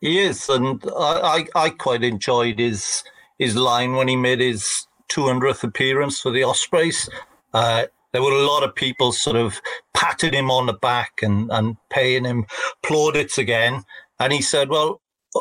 He 0.00 0.18
is, 0.18 0.48
and 0.48 0.82
I, 0.96 1.46
I, 1.54 1.64
I 1.64 1.70
quite 1.70 2.02
enjoyed 2.02 2.58
his 2.58 3.04
his 3.38 3.54
line 3.54 3.94
when 3.94 4.08
he 4.08 4.16
made 4.16 4.40
his 4.40 4.88
200th 5.10 5.62
appearance 5.62 6.20
for 6.20 6.32
the 6.32 6.42
Ospreys. 6.42 7.08
Uh, 7.52 7.86
there 8.12 8.22
were 8.22 8.32
a 8.32 8.46
lot 8.46 8.62
of 8.62 8.74
people 8.74 9.12
sort 9.12 9.36
of 9.36 9.60
patting 9.94 10.32
him 10.32 10.50
on 10.50 10.66
the 10.66 10.72
back 10.72 11.20
and, 11.22 11.50
and 11.50 11.76
paying 11.90 12.24
him 12.24 12.46
plaudits 12.82 13.38
again. 13.38 13.84
And 14.18 14.32
he 14.32 14.42
said, 14.42 14.70
well, 14.70 15.00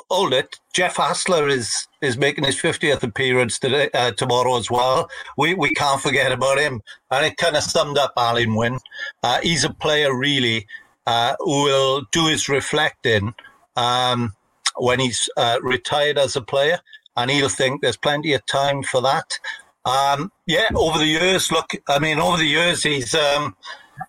hold 0.09 0.33
it. 0.33 0.57
Jeff 0.73 0.97
Hassler 0.97 1.47
is 1.47 1.87
is 2.01 2.17
making 2.17 2.43
his 2.43 2.57
50th 2.57 3.01
appearance 3.03 3.57
today, 3.57 3.89
uh, 3.93 4.11
tomorrow 4.11 4.57
as 4.57 4.69
well. 4.69 5.09
We 5.37 5.53
we 5.53 5.71
can't 5.71 6.01
forget 6.01 6.31
about 6.31 6.59
him. 6.59 6.81
And 7.09 7.25
it 7.25 7.37
kind 7.37 7.55
of 7.55 7.63
summed 7.63 7.97
up 7.97 8.13
Alun 8.17 8.55
Wyn. 8.55 8.79
Uh, 9.23 9.39
he's 9.41 9.63
a 9.63 9.73
player 9.73 10.15
really 10.15 10.67
uh, 11.05 11.35
who 11.39 11.63
will 11.63 12.03
do 12.11 12.27
his 12.27 12.49
reflecting 12.49 13.33
um, 13.75 14.33
when 14.75 14.99
he's 14.99 15.29
uh, 15.37 15.57
retired 15.61 16.17
as 16.17 16.35
a 16.35 16.41
player. 16.41 16.79
And 17.15 17.31
he'll 17.31 17.49
think 17.49 17.81
there's 17.81 17.97
plenty 17.97 18.33
of 18.33 18.45
time 18.45 18.83
for 18.83 19.01
that. 19.01 19.39
Um, 19.87 20.33
yeah, 20.45 20.67
over 20.75 20.97
the 20.99 21.05
years, 21.05 21.49
look, 21.49 21.71
I 21.87 21.99
mean, 21.99 22.19
over 22.19 22.37
the 22.37 22.45
years, 22.45 22.83
he's 22.83 23.15
um, 23.15 23.55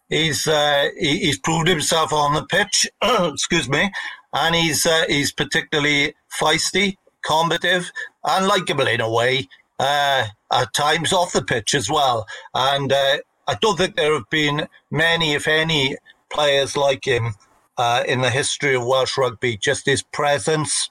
he's 0.09 0.47
uh, 0.49 0.88
he, 0.99 1.21
he's 1.21 1.38
proved 1.38 1.69
himself 1.69 2.12
on 2.12 2.35
the 2.35 2.45
pitch. 2.45 2.88
excuse 3.03 3.69
me, 3.69 3.91
and 4.33 4.57
he's 4.57 4.85
uh, 4.85 5.05
he's 5.07 5.33
particularly 5.33 6.14
feisty, 6.41 6.97
combative, 7.25 7.93
and 8.25 8.49
likable 8.49 8.88
in 8.88 9.01
a 9.01 9.11
way. 9.11 9.49
Uh, 9.79 10.27
at 10.53 10.75
times 10.75 11.12
off 11.12 11.33
the 11.33 11.45
pitch 11.45 11.73
as 11.73 11.88
well, 11.88 12.27
and 12.55 12.93
uh, 12.93 13.19
I 13.47 13.55
don't 13.61 13.79
think 13.79 13.95
there 13.95 14.14
have 14.14 14.29
been 14.31 14.67
many, 14.91 15.35
if 15.35 15.47
any, 15.47 15.97
players 16.33 16.77
like 16.77 17.07
him 17.07 17.35
uh, 17.77 18.03
in 18.09 18.23
the 18.23 18.31
history 18.31 18.75
of 18.75 18.85
Welsh 18.85 19.17
rugby. 19.17 19.57
Just 19.57 19.87
his 19.87 20.03
presence 20.03 20.91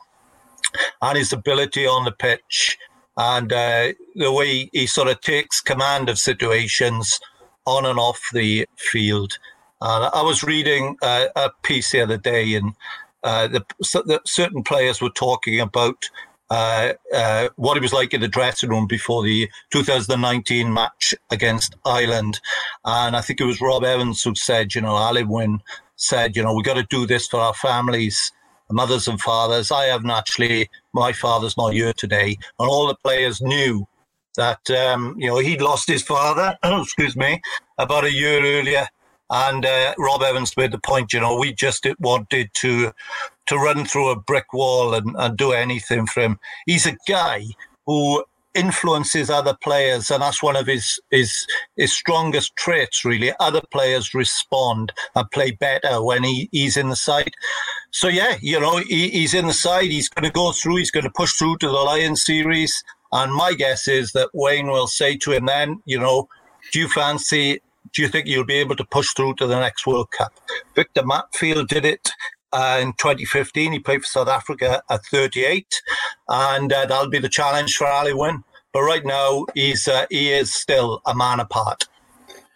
and 1.01 1.17
his 1.17 1.33
ability 1.33 1.85
on 1.85 2.05
the 2.05 2.13
pitch 2.13 2.77
and 3.17 3.51
uh, 3.51 3.93
the 4.15 4.31
way 4.31 4.69
he 4.71 4.85
sort 4.85 5.07
of 5.07 5.19
takes 5.21 5.59
command 5.59 6.07
of 6.07 6.19
situations 6.19 7.19
on 7.65 7.85
and 7.85 7.99
off 7.99 8.21
the 8.31 8.67
field. 8.77 9.39
Uh, 9.81 10.09
I 10.13 10.21
was 10.21 10.43
reading 10.43 10.97
a 11.01 11.51
piece 11.63 11.91
the 11.91 12.01
other 12.01 12.17
day, 12.17 12.55
and 12.55 12.73
uh, 13.23 13.47
the, 13.47 13.65
the, 13.79 14.21
certain 14.25 14.63
players 14.63 15.01
were 15.01 15.09
talking 15.09 15.59
about 15.59 16.05
uh, 16.49 16.93
uh, 17.13 17.49
what 17.57 17.77
it 17.77 17.83
was 17.83 17.93
like 17.93 18.13
in 18.13 18.21
the 18.21 18.27
dressing 18.27 18.69
room 18.69 18.87
before 18.87 19.23
the 19.23 19.49
2019 19.71 20.73
match 20.73 21.13
against 21.29 21.75
Ireland. 21.85 22.39
And 22.85 23.15
I 23.15 23.21
think 23.21 23.41
it 23.41 23.45
was 23.45 23.61
Rob 23.61 23.83
Evans 23.83 24.23
who 24.23 24.33
said, 24.33 24.73
you 24.73 24.81
know, 24.81 24.93
Alun 24.93 25.27
Wyn 25.27 25.61
said, 25.95 26.35
you 26.35 26.43
know, 26.43 26.53
we 26.53 26.63
got 26.63 26.75
to 26.75 26.83
do 26.83 27.05
this 27.05 27.27
for 27.27 27.39
our 27.39 27.53
families 27.53 28.31
mothers 28.71 29.07
and 29.07 29.19
fathers. 29.19 29.71
I 29.71 29.85
haven't 29.85 30.11
actually, 30.11 30.69
my 30.93 31.13
father's 31.13 31.57
not 31.57 31.73
here 31.73 31.93
today. 31.93 32.37
And 32.59 32.69
all 32.69 32.87
the 32.87 32.95
players 32.95 33.41
knew 33.41 33.87
that, 34.35 34.69
um, 34.71 35.15
you 35.17 35.27
know, 35.27 35.39
he'd 35.39 35.61
lost 35.61 35.87
his 35.87 36.03
father, 36.03 36.57
excuse 36.63 37.15
me, 37.15 37.41
about 37.77 38.05
a 38.05 38.13
year 38.13 38.43
earlier. 38.43 38.87
And 39.29 39.65
uh, 39.65 39.93
Rob 39.97 40.21
Evans 40.21 40.55
made 40.55 40.71
the 40.71 40.79
point, 40.79 41.11
you 41.11 41.19
know, 41.19 41.37
we 41.37 41.53
just 41.53 41.85
wanted 41.99 42.49
to 42.55 42.91
to 43.47 43.57
run 43.57 43.85
through 43.85 44.09
a 44.09 44.19
brick 44.19 44.51
wall 44.53 44.93
and, 44.93 45.15
and 45.17 45.37
do 45.37 45.53
anything 45.53 46.05
for 46.05 46.21
him. 46.21 46.37
He's 46.65 46.85
a 46.85 46.97
guy 47.07 47.45
who 47.85 48.25
influences 48.57 49.29
other 49.29 49.55
players, 49.61 50.11
and 50.11 50.21
that's 50.21 50.43
one 50.43 50.55
of 50.55 50.67
his 50.67 50.99
his 51.11 51.45
his 51.75 51.93
strongest 51.93 52.55
traits. 52.55 53.05
Really, 53.05 53.31
other 53.39 53.61
players 53.71 54.13
respond 54.13 54.91
and 55.15 55.31
play 55.31 55.51
better 55.51 56.03
when 56.03 56.23
he, 56.23 56.49
he's 56.51 56.75
in 56.77 56.89
the 56.89 56.95
side. 56.95 57.31
So 57.91 58.07
yeah, 58.07 58.37
you 58.41 58.59
know, 58.59 58.77
he, 58.77 59.09
he's 59.09 59.33
in 59.33 59.47
the 59.47 59.53
side. 59.53 59.85
He's 59.91 60.09
going 60.09 60.25
to 60.25 60.31
go 60.31 60.51
through. 60.51 60.77
He's 60.77 60.91
going 60.91 61.05
to 61.05 61.11
push 61.11 61.33
through 61.33 61.57
to 61.57 61.67
the 61.67 61.73
Lions 61.73 62.23
series. 62.23 62.83
And 63.11 63.33
my 63.33 63.53
guess 63.53 63.87
is 63.87 64.11
that 64.11 64.29
Wayne 64.33 64.67
will 64.67 64.87
say 64.87 65.15
to 65.17 65.31
him 65.31 65.45
then, 65.45 65.81
you 65.85 65.99
know, 65.99 66.27
do 66.73 66.79
you 66.79 66.89
fancy? 66.89 67.61
Do 67.93 68.01
you 68.01 68.09
think 68.09 68.27
you'll 68.27 68.45
be 68.45 68.55
able 68.55 68.75
to 68.75 68.85
push 68.85 69.13
through 69.13 69.35
to 69.35 69.47
the 69.47 69.59
next 69.59 69.87
World 69.87 70.11
Cup? 70.11 70.33
Victor 70.75 71.03
Matfield 71.03 71.67
did 71.67 71.85
it 71.85 72.09
uh, 72.51 72.79
in 72.81 72.93
2015. 72.93 73.71
He 73.71 73.79
played 73.79 74.01
for 74.01 74.07
South 74.07 74.27
Africa 74.27 74.81
at 74.89 75.05
38, 75.05 75.81
and 76.27 76.71
uh, 76.71 76.85
that'll 76.85 77.09
be 77.09 77.19
the 77.19 77.29
challenge 77.29 77.75
for 77.75 77.87
Alun 77.87 78.17
Wyn. 78.17 78.43
But 78.77 78.83
right 78.83 79.05
now, 79.07 79.47
he's 79.55 79.87
uh, 79.87 80.05
he 80.11 80.31
is 80.31 80.53
still 80.53 81.01
a 81.07 81.15
man 81.15 81.39
apart. 81.39 81.85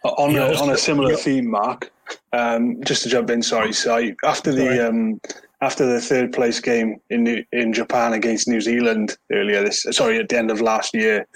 On 0.04 0.36
a, 0.36 0.54
on 0.54 0.70
a 0.70 0.78
similar 0.78 1.16
theme, 1.16 1.50
Mark. 1.50 1.92
Um, 2.32 2.80
just 2.84 3.02
to 3.02 3.08
jump 3.08 3.28
in, 3.28 3.42
sorry. 3.42 3.72
So 3.72 4.12
after 4.22 4.52
the 4.52 4.88
um, 4.88 5.20
after 5.62 5.84
the 5.84 6.00
third 6.00 6.32
place 6.32 6.60
game 6.60 7.00
in 7.10 7.24
New, 7.24 7.44
in 7.50 7.72
Japan 7.72 8.12
against 8.12 8.46
New 8.46 8.60
Zealand 8.60 9.16
earlier 9.32 9.64
this 9.64 9.84
sorry 9.90 10.20
at 10.20 10.28
the 10.28 10.38
end 10.38 10.52
of 10.52 10.60
last 10.60 10.94
year, 10.94 11.26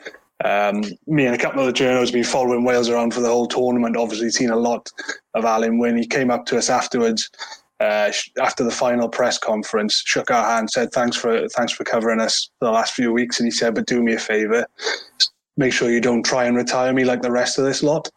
um, 0.45 0.85
me 1.09 1.27
and 1.27 1.35
a 1.35 1.39
couple 1.39 1.59
of 1.59 1.67
the 1.67 1.73
journalists 1.73 2.15
have 2.15 2.23
been 2.23 2.33
following 2.33 2.63
Wales 2.63 2.89
around 2.89 3.13
for 3.13 3.23
the 3.23 3.29
whole 3.29 3.49
tournament. 3.49 3.97
Obviously, 3.97 4.31
seen 4.31 4.51
a 4.51 4.57
lot 4.57 4.89
of 5.35 5.43
Alun 5.43 5.81
Wyn 5.81 5.97
he 5.97 6.07
came 6.07 6.31
up 6.31 6.47
to 6.47 6.59
us 6.59 6.71
afterwards 6.71 7.29
uh, 7.81 8.11
after 8.41 8.65
the 8.65 8.71
final 8.71 9.09
press 9.09 9.39
conference, 9.39 10.03
shook 10.07 10.31
our 10.31 10.45
hand, 10.45 10.71
said 10.71 10.93
thanks 10.93 11.17
for 11.17 11.49
thanks 11.49 11.73
for 11.73 11.85
covering 11.85 12.21
us 12.21 12.51
the 12.61 12.71
last 12.71 12.95
few 12.95 13.13
weeks, 13.13 13.39
and 13.39 13.47
he 13.47 13.51
said, 13.51 13.75
"But 13.75 13.87
do 13.87 14.03
me 14.03 14.15
a 14.15 14.19
favour, 14.19 14.67
make 15.57 15.73
sure 15.73 15.91
you 15.91 16.01
don't 16.01 16.25
try 16.25 16.45
and 16.45 16.57
retire 16.57 16.93
me 16.93 17.05
like 17.05 17.23
the 17.23 17.31
rest 17.31 17.59
of 17.59 17.65
this 17.65 17.83
lot." 17.83 18.11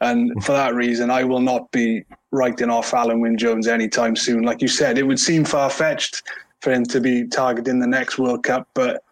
And 0.00 0.44
for 0.44 0.52
that 0.52 0.74
reason, 0.74 1.10
I 1.10 1.24
will 1.24 1.40
not 1.40 1.70
be 1.70 2.04
writing 2.30 2.70
off 2.70 2.90
Alun 2.90 3.20
Wyn 3.20 3.38
Jones 3.38 3.66
anytime 3.66 4.14
soon. 4.14 4.42
Like 4.42 4.60
you 4.60 4.68
said, 4.68 4.98
it 4.98 5.06
would 5.06 5.18
seem 5.18 5.44
far 5.44 5.70
fetched 5.70 6.22
for 6.60 6.72
him 6.72 6.84
to 6.86 7.00
be 7.00 7.26
targeting 7.26 7.78
the 7.78 7.86
next 7.86 8.18
World 8.18 8.42
Cup, 8.42 8.68
but 8.74 9.02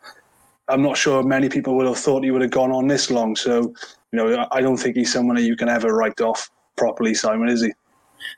I'm 0.68 0.82
not 0.82 0.96
sure 0.96 1.22
many 1.22 1.48
people 1.48 1.74
would 1.76 1.86
have 1.86 1.98
thought 1.98 2.24
he 2.24 2.30
would 2.30 2.42
have 2.42 2.50
gone 2.50 2.72
on 2.72 2.86
this 2.86 3.10
long. 3.10 3.36
So, 3.36 3.74
you 4.12 4.16
know, 4.18 4.46
I 4.50 4.60
don't 4.60 4.76
think 4.76 4.96
he's 4.96 5.12
someone 5.12 5.36
that 5.36 5.42
you 5.42 5.56
can 5.56 5.68
ever 5.68 5.94
write 5.94 6.20
off 6.20 6.50
properly, 6.76 7.14
Simon, 7.14 7.48
is 7.48 7.62
he? 7.62 7.72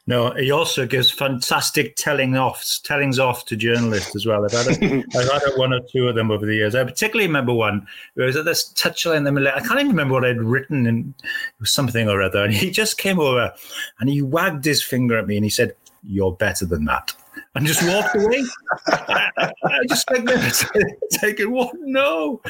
No, 0.06 0.32
he 0.34 0.50
also 0.50 0.86
gives 0.86 1.10
fantastic 1.10 1.96
telling 1.96 2.36
offs, 2.36 2.78
tellings 2.78 3.18
off 3.18 3.44
to 3.46 3.56
journalists 3.56 4.14
as 4.14 4.24
well. 4.24 4.44
I've 4.44 4.52
had, 4.52 4.66
a, 4.68 5.04
I've 5.16 5.32
had 5.32 5.42
a 5.42 5.58
one 5.58 5.72
or 5.72 5.80
two 5.80 6.08
of 6.08 6.14
them 6.14 6.30
over 6.30 6.46
the 6.46 6.54
years. 6.54 6.74
I 6.74 6.84
particularly 6.84 7.26
remember 7.26 7.52
one 7.52 7.86
where 8.14 8.26
was 8.26 8.36
at 8.36 8.44
this 8.44 8.72
touchline 8.74 9.18
in 9.18 9.24
the 9.24 9.32
middle. 9.32 9.48
I 9.48 9.60
can't 9.60 9.80
even 9.80 9.88
remember 9.88 10.14
what 10.14 10.24
I'd 10.24 10.40
written, 10.40 10.86
and 10.86 11.14
it 11.18 11.60
was 11.60 11.70
something 11.70 12.08
or 12.08 12.22
other. 12.22 12.44
And 12.44 12.52
he 12.52 12.70
just 12.70 12.98
came 12.98 13.18
over 13.18 13.52
and 13.98 14.08
he 14.08 14.22
wagged 14.22 14.64
his 14.64 14.82
finger 14.82 15.18
at 15.18 15.26
me 15.26 15.36
and 15.36 15.44
he 15.44 15.50
said, 15.50 15.74
"You're 16.04 16.32
better 16.32 16.66
than 16.66 16.84
that." 16.84 17.12
And 17.54 17.66
just 17.66 17.82
walked 17.86 18.14
away. 18.14 18.44
I 18.86 19.50
just 19.88 20.10
like 20.10 20.26
taking 21.10 21.50
what? 21.50 21.74
No. 21.80 22.40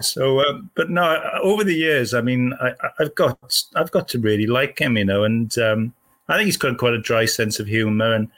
So, 0.00 0.40
um, 0.40 0.70
but 0.74 0.90
no. 0.90 1.22
Over 1.42 1.64
the 1.64 1.74
years, 1.74 2.14
I 2.14 2.20
mean, 2.20 2.52
I, 2.60 2.74
have 2.98 3.14
got 3.14 3.38
I've 3.74 3.90
got 3.90 4.08
to 4.08 4.18
really 4.18 4.46
like 4.46 4.78
him, 4.78 4.96
you 4.96 5.04
know, 5.04 5.24
and 5.24 5.56
um, 5.58 5.94
I 6.32 6.36
think 6.36 6.46
he's 6.46 6.56
got 6.56 6.78
quite 6.78 6.94
a 6.94 6.98
dry 6.98 7.26
sense 7.26 7.60
of 7.60 7.66
humour. 7.66 8.14
And 8.14 8.30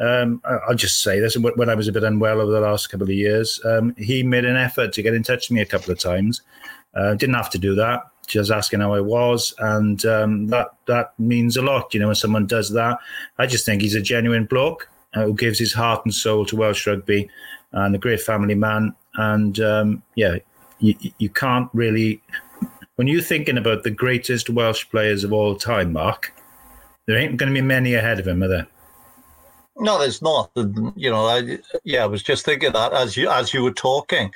um, 0.00 0.40
I'll 0.68 0.76
just 0.76 1.02
say 1.02 1.18
this: 1.18 1.36
when 1.36 1.68
I 1.68 1.74
was 1.74 1.88
a 1.88 1.92
bit 1.92 2.04
unwell 2.04 2.40
over 2.40 2.52
the 2.52 2.60
last 2.60 2.86
couple 2.88 3.06
of 3.06 3.10
years, 3.10 3.60
um, 3.64 3.94
he 3.98 4.22
made 4.22 4.44
an 4.44 4.56
effort 4.56 4.92
to 4.92 5.02
get 5.02 5.14
in 5.14 5.22
touch 5.22 5.48
with 5.48 5.56
me 5.56 5.60
a 5.60 5.66
couple 5.66 5.92
of 5.92 5.98
times. 5.98 6.42
Uh, 6.94 7.14
didn't 7.14 7.34
have 7.34 7.50
to 7.50 7.58
do 7.58 7.74
that; 7.74 8.02
just 8.28 8.52
asking 8.52 8.80
how 8.80 8.94
I 8.94 9.00
was, 9.00 9.54
and 9.58 10.04
um, 10.06 10.46
that 10.48 10.68
that 10.86 11.18
means 11.18 11.56
a 11.56 11.62
lot. 11.62 11.92
You 11.92 12.00
know, 12.00 12.06
when 12.06 12.14
someone 12.14 12.46
does 12.46 12.70
that, 12.70 12.98
I 13.38 13.46
just 13.46 13.66
think 13.66 13.82
he's 13.82 13.96
a 13.96 14.00
genuine 14.00 14.44
bloke 14.44 14.88
uh, 15.14 15.24
who 15.24 15.34
gives 15.34 15.58
his 15.58 15.72
heart 15.72 16.04
and 16.04 16.14
soul 16.14 16.46
to 16.46 16.56
Welsh 16.56 16.86
rugby, 16.86 17.28
and 17.72 17.94
a 17.94 17.98
great 17.98 18.20
family 18.20 18.54
man. 18.54 18.94
And 19.14 19.58
um, 19.58 20.02
yeah, 20.14 20.36
you, 20.78 20.94
you 21.18 21.28
can't 21.28 21.68
really. 21.72 22.22
When 22.96 23.08
you're 23.08 23.22
thinking 23.22 23.58
about 23.58 23.82
the 23.82 23.90
greatest 23.90 24.48
Welsh 24.48 24.88
players 24.90 25.24
of 25.24 25.32
all 25.32 25.56
time, 25.56 25.92
Mark, 25.92 26.32
there 27.06 27.18
ain't 27.18 27.36
going 27.36 27.52
to 27.52 27.60
be 27.60 27.66
many 27.66 27.94
ahead 27.94 28.18
of 28.18 28.26
him, 28.26 28.42
are 28.42 28.48
there? 28.48 28.66
No, 29.76 29.98
there's 29.98 30.22
not. 30.22 30.50
You 30.54 31.10
know, 31.10 31.26
I, 31.26 31.58
yeah, 31.84 32.04
I 32.04 32.06
was 32.06 32.22
just 32.22 32.44
thinking 32.44 32.72
that 32.72 32.92
as 32.92 33.16
you 33.16 33.28
as 33.30 33.54
you 33.54 33.62
were 33.62 33.72
talking. 33.72 34.32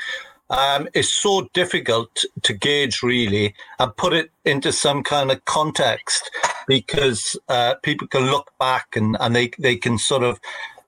Um, 0.49 0.89
it's 0.95 1.13
so 1.13 1.49
difficult 1.55 2.25
to 2.43 2.53
gauge 2.53 3.03
really 3.03 3.55
and 3.81 3.97
put 3.97 4.13
it 4.13 4.31
into 4.45 4.73
some 4.73 5.03
kind 5.03 5.33
of 5.33 5.45
context 5.45 6.31
because 6.69 7.37
uh, 7.49 7.75
people 7.83 8.07
can 8.07 8.31
look 8.31 8.53
back 8.61 8.95
and, 8.95 9.17
and 9.19 9.35
they, 9.35 9.51
they 9.59 9.75
can 9.75 9.99
sort 9.99 10.23
of 10.23 10.39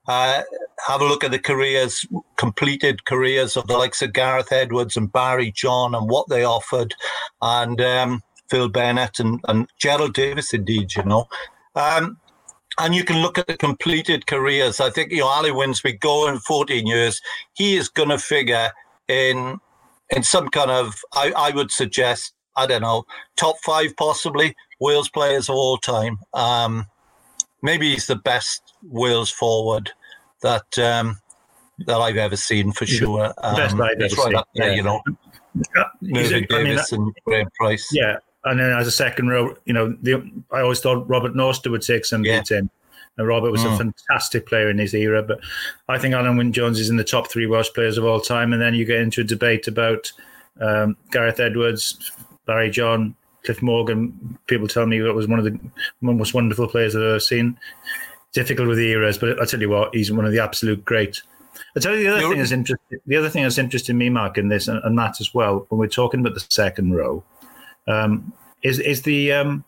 uh, 0.07 0.43
have 0.87 1.01
a 1.01 1.05
look 1.05 1.23
at 1.23 1.31
the 1.31 1.39
careers, 1.39 2.05
completed 2.37 3.05
careers 3.05 3.57
of 3.57 3.67
the 3.67 3.77
likes 3.77 4.01
of 4.01 4.13
Gareth 4.13 4.51
Edwards 4.51 4.95
and 4.95 5.11
Barry 5.11 5.51
John 5.51 5.93
and 5.93 6.09
what 6.09 6.29
they 6.29 6.43
offered, 6.43 6.95
and 7.41 7.79
um, 7.81 8.23
Phil 8.49 8.69
Bennett 8.69 9.19
and, 9.19 9.39
and 9.47 9.67
Gerald 9.77 10.13
Davies, 10.13 10.53
indeed, 10.53 10.95
you 10.95 11.03
know. 11.03 11.27
Um, 11.75 12.17
and 12.79 12.95
you 12.95 13.03
can 13.03 13.21
look 13.21 13.37
at 13.37 13.47
the 13.47 13.57
completed 13.57 14.25
careers. 14.27 14.79
I 14.79 14.89
think 14.89 15.11
you 15.11 15.19
know 15.19 15.27
Ali 15.27 15.51
Winsby 15.51 15.99
going 15.99 16.39
14 16.39 16.87
years. 16.87 17.21
He 17.53 17.75
is 17.75 17.89
going 17.89 18.09
to 18.09 18.17
figure 18.17 18.71
in 19.07 19.59
in 20.09 20.23
some 20.23 20.49
kind 20.49 20.71
of 20.71 20.95
I, 21.13 21.31
I 21.35 21.49
would 21.51 21.71
suggest 21.71 22.33
I 22.55 22.65
don't 22.65 22.81
know 22.81 23.03
top 23.35 23.57
five 23.63 23.95
possibly 23.97 24.55
Wales 24.79 25.09
players 25.09 25.49
of 25.49 25.55
all 25.55 25.77
time. 25.77 26.19
Um, 26.33 26.87
maybe 27.61 27.91
he's 27.91 28.07
the 28.07 28.15
best 28.15 28.73
Wales 28.83 29.29
forward 29.29 29.91
that 30.41 30.77
um, 30.79 31.17
that 31.85 31.97
I've 31.97 32.17
ever 32.17 32.37
seen 32.37 32.71
for 32.71 32.85
sure. 32.85 33.33
Um, 33.43 33.55
best 33.55 33.79
I've 33.79 33.99
ever 33.99 34.09
seen. 34.09 34.33
yeah. 34.53 34.73
You 34.73 34.83
know, 34.83 35.01
Mervyn 36.01 36.45
Davies 36.49 36.91
and 36.91 37.13
Graham 37.25 37.49
Price. 37.57 37.89
Yeah, 37.91 38.17
and 38.45 38.59
then 38.59 38.71
as 38.71 38.87
a 38.87 38.91
second 38.91 39.27
row, 39.29 39.55
you 39.65 39.73
know, 39.73 39.95
the, 40.01 40.23
I 40.51 40.61
always 40.61 40.79
thought 40.79 41.09
Robert 41.09 41.33
Norster 41.33 41.71
would 41.71 41.81
take 41.81 42.05
some 42.05 42.23
yeah. 42.23 42.43
in. 42.51 42.69
And 43.17 43.27
Robert 43.27 43.51
was 43.51 43.61
mm. 43.61 43.73
a 43.73 43.77
fantastic 43.77 44.47
player 44.47 44.69
in 44.69 44.77
his 44.77 44.93
era, 44.93 45.21
but 45.21 45.41
I 45.89 45.99
think 45.99 46.15
Alun 46.15 46.37
Wyn 46.37 46.53
Jones 46.53 46.79
is 46.79 46.89
in 46.89 46.95
the 46.95 47.03
top 47.03 47.29
three 47.29 47.47
Welsh 47.47 47.67
players 47.73 47.97
of 47.97 48.05
all 48.05 48.21
time. 48.21 48.53
And 48.53 48.61
then 48.61 48.73
you 48.73 48.85
get 48.85 49.01
into 49.01 49.21
a 49.21 49.25
debate 49.25 49.67
about 49.67 50.09
um, 50.61 50.95
Gareth 51.11 51.41
Edwards, 51.41 52.13
Barry 52.45 52.69
John, 52.69 53.13
Cliff 53.43 53.61
Morgan. 53.61 54.37
People 54.47 54.69
tell 54.69 54.85
me 54.85 54.99
that 54.99 55.13
was 55.13 55.27
one 55.27 55.37
of 55.37 55.43
the 55.43 55.59
most 55.99 56.33
wonderful 56.33 56.67
players 56.67 56.95
I've 56.95 57.01
ever 57.01 57.19
seen. 57.19 57.57
Difficult 58.31 58.69
with 58.69 58.77
the 58.77 58.89
eras, 58.89 59.17
but 59.17 59.41
I 59.41 59.45
tell 59.45 59.59
you 59.59 59.69
what, 59.69 59.93
he's 59.93 60.11
one 60.11 60.25
of 60.25 60.31
the 60.31 60.39
absolute 60.39 60.85
greats. 60.85 61.23
I 61.75 61.79
tell 61.81 61.95
you 61.97 62.03
the 62.03 62.11
other 62.11 62.21
You're, 62.21 62.31
thing 62.31 62.39
is 62.39 62.51
interesting. 62.51 62.99
The 63.05 63.17
other 63.17 63.29
thing 63.29 63.43
that's 63.43 63.57
interesting 63.57 63.97
me, 63.97 64.09
Mark, 64.09 64.37
in 64.37 64.47
this 64.47 64.67
and, 64.67 64.81
and 64.83 64.95
Matt 64.95 65.19
as 65.19 65.33
well, 65.33 65.65
when 65.69 65.79
we're 65.79 65.87
talking 65.87 66.21
about 66.21 66.35
the 66.35 66.45
second 66.49 66.95
row, 66.95 67.23
um, 67.87 68.33
is 68.63 68.79
is 68.79 69.01
the 69.03 69.31
um, 69.31 69.63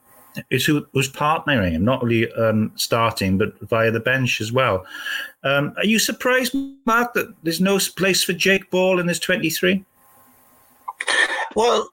is 0.49 0.65
who, 0.65 0.85
who's 0.93 1.11
partnering 1.11 1.71
him, 1.71 1.83
not 1.83 2.03
only 2.03 2.31
um, 2.33 2.71
starting 2.75 3.37
but 3.37 3.59
via 3.61 3.91
the 3.91 3.99
bench 3.99 4.41
as 4.41 4.51
well. 4.51 4.85
Um, 5.43 5.73
are 5.77 5.85
you 5.85 5.99
surprised, 5.99 6.55
Mark, 6.85 7.13
that 7.13 7.33
there's 7.43 7.61
no 7.61 7.79
place 7.95 8.23
for 8.23 8.33
Jake 8.33 8.69
Ball 8.71 8.99
in 8.99 9.07
this 9.07 9.19
23? 9.19 9.83
Well, 11.55 11.89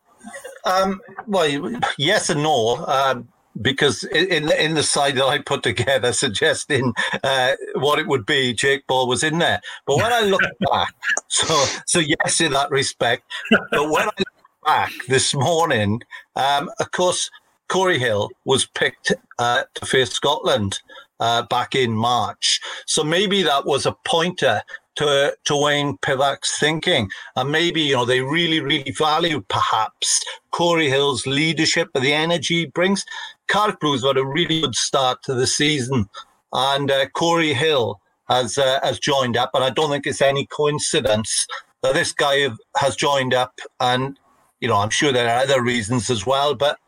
um, 0.65 1.01
well, 1.27 1.81
yes 1.97 2.31
and 2.31 2.43
no. 2.43 2.85
Um, 2.87 3.29
because 3.61 4.05
in 4.05 4.51
in 4.53 4.75
the 4.75 4.83
side 4.83 5.17
that 5.17 5.25
I 5.25 5.39
put 5.39 5.63
together, 5.63 6.13
suggesting 6.25 6.93
uh, 7.25 7.53
what 7.75 7.99
it 7.99 8.07
would 8.07 8.27
be, 8.27 8.55
Jake 8.55 8.87
Ball 8.87 9.09
was 9.09 9.25
in 9.25 9.39
there. 9.39 9.61
But 9.87 9.97
when 9.97 10.13
I 10.13 10.21
look 10.21 10.41
back, 10.71 10.95
so 11.29 11.65
so 11.87 11.99
yes, 11.99 12.41
in 12.41 12.53
that 12.53 12.71
respect. 12.71 13.25
But 13.51 13.91
when 13.91 14.09
I 14.09 14.23
back 14.69 14.93
this 15.07 15.35
morning, 15.35 15.99
um, 16.37 16.71
of 16.79 16.91
course, 16.91 17.31
Cory 17.71 17.99
Hill 17.99 18.29
was 18.45 18.67
picked 18.67 19.15
uh, 19.39 19.63
to 19.75 19.87
face 19.87 20.11
Scotland 20.11 20.79
uh, 21.21 21.45
back 21.45 21.75
in 21.75 21.93
March. 21.93 22.61
So 22.87 23.03
maybe 23.03 23.43
that 23.45 23.65
was 23.65 23.87
a 23.87 23.97
pointer 24.05 24.61
to, 24.97 25.35
to 25.47 25.57
Wayne 25.57 25.97
Pivac's 26.03 26.59
thinking. 26.59 27.09
And 27.35 27.51
maybe, 27.51 27.81
you 27.81 27.95
know, 27.95 28.05
they 28.05 28.21
really, 28.21 28.61
really 28.61 28.91
value 28.91 29.43
perhaps 29.49 30.23
Cory 30.51 30.91
Hill's 30.91 31.27
leadership 31.27 31.89
and 31.95 32.05
the 32.05 32.13
energy 32.13 32.57
he 32.57 32.67
brings. 32.67 33.07
Cardiff 33.47 33.81
Blues 33.81 34.05
had 34.05 34.19
a 34.19 34.27
really 34.27 34.61
good 34.61 34.75
start 34.75 35.23
to 35.23 35.33
the 35.33 35.47
season. 35.47 36.11
And 36.53 36.91
uh, 36.91 37.09
Cory 37.15 37.55
Hill 37.55 38.03
has, 38.29 38.59
uh, 38.59 38.81
has 38.83 38.99
joined 38.99 39.39
up. 39.39 39.53
And 39.55 39.65
I 39.65 39.71
don't 39.71 39.89
think 39.89 40.07
it's 40.07 40.21
any 40.21 40.45
coincidence 40.45 41.47
that 41.83 41.95
this 41.95 42.13
guy 42.13 42.51
has 42.77 42.97
joined 42.97 43.33
up 43.33 43.59
and 43.81 44.19
you 44.61 44.69
know, 44.69 44.77
I'm 44.77 44.91
sure 44.91 45.13
there 45.13 45.29
are 45.29 45.43
other 45.43 45.63
reasons 45.63 46.11
as 46.11 46.27
well, 46.27 46.55
but 46.55 46.79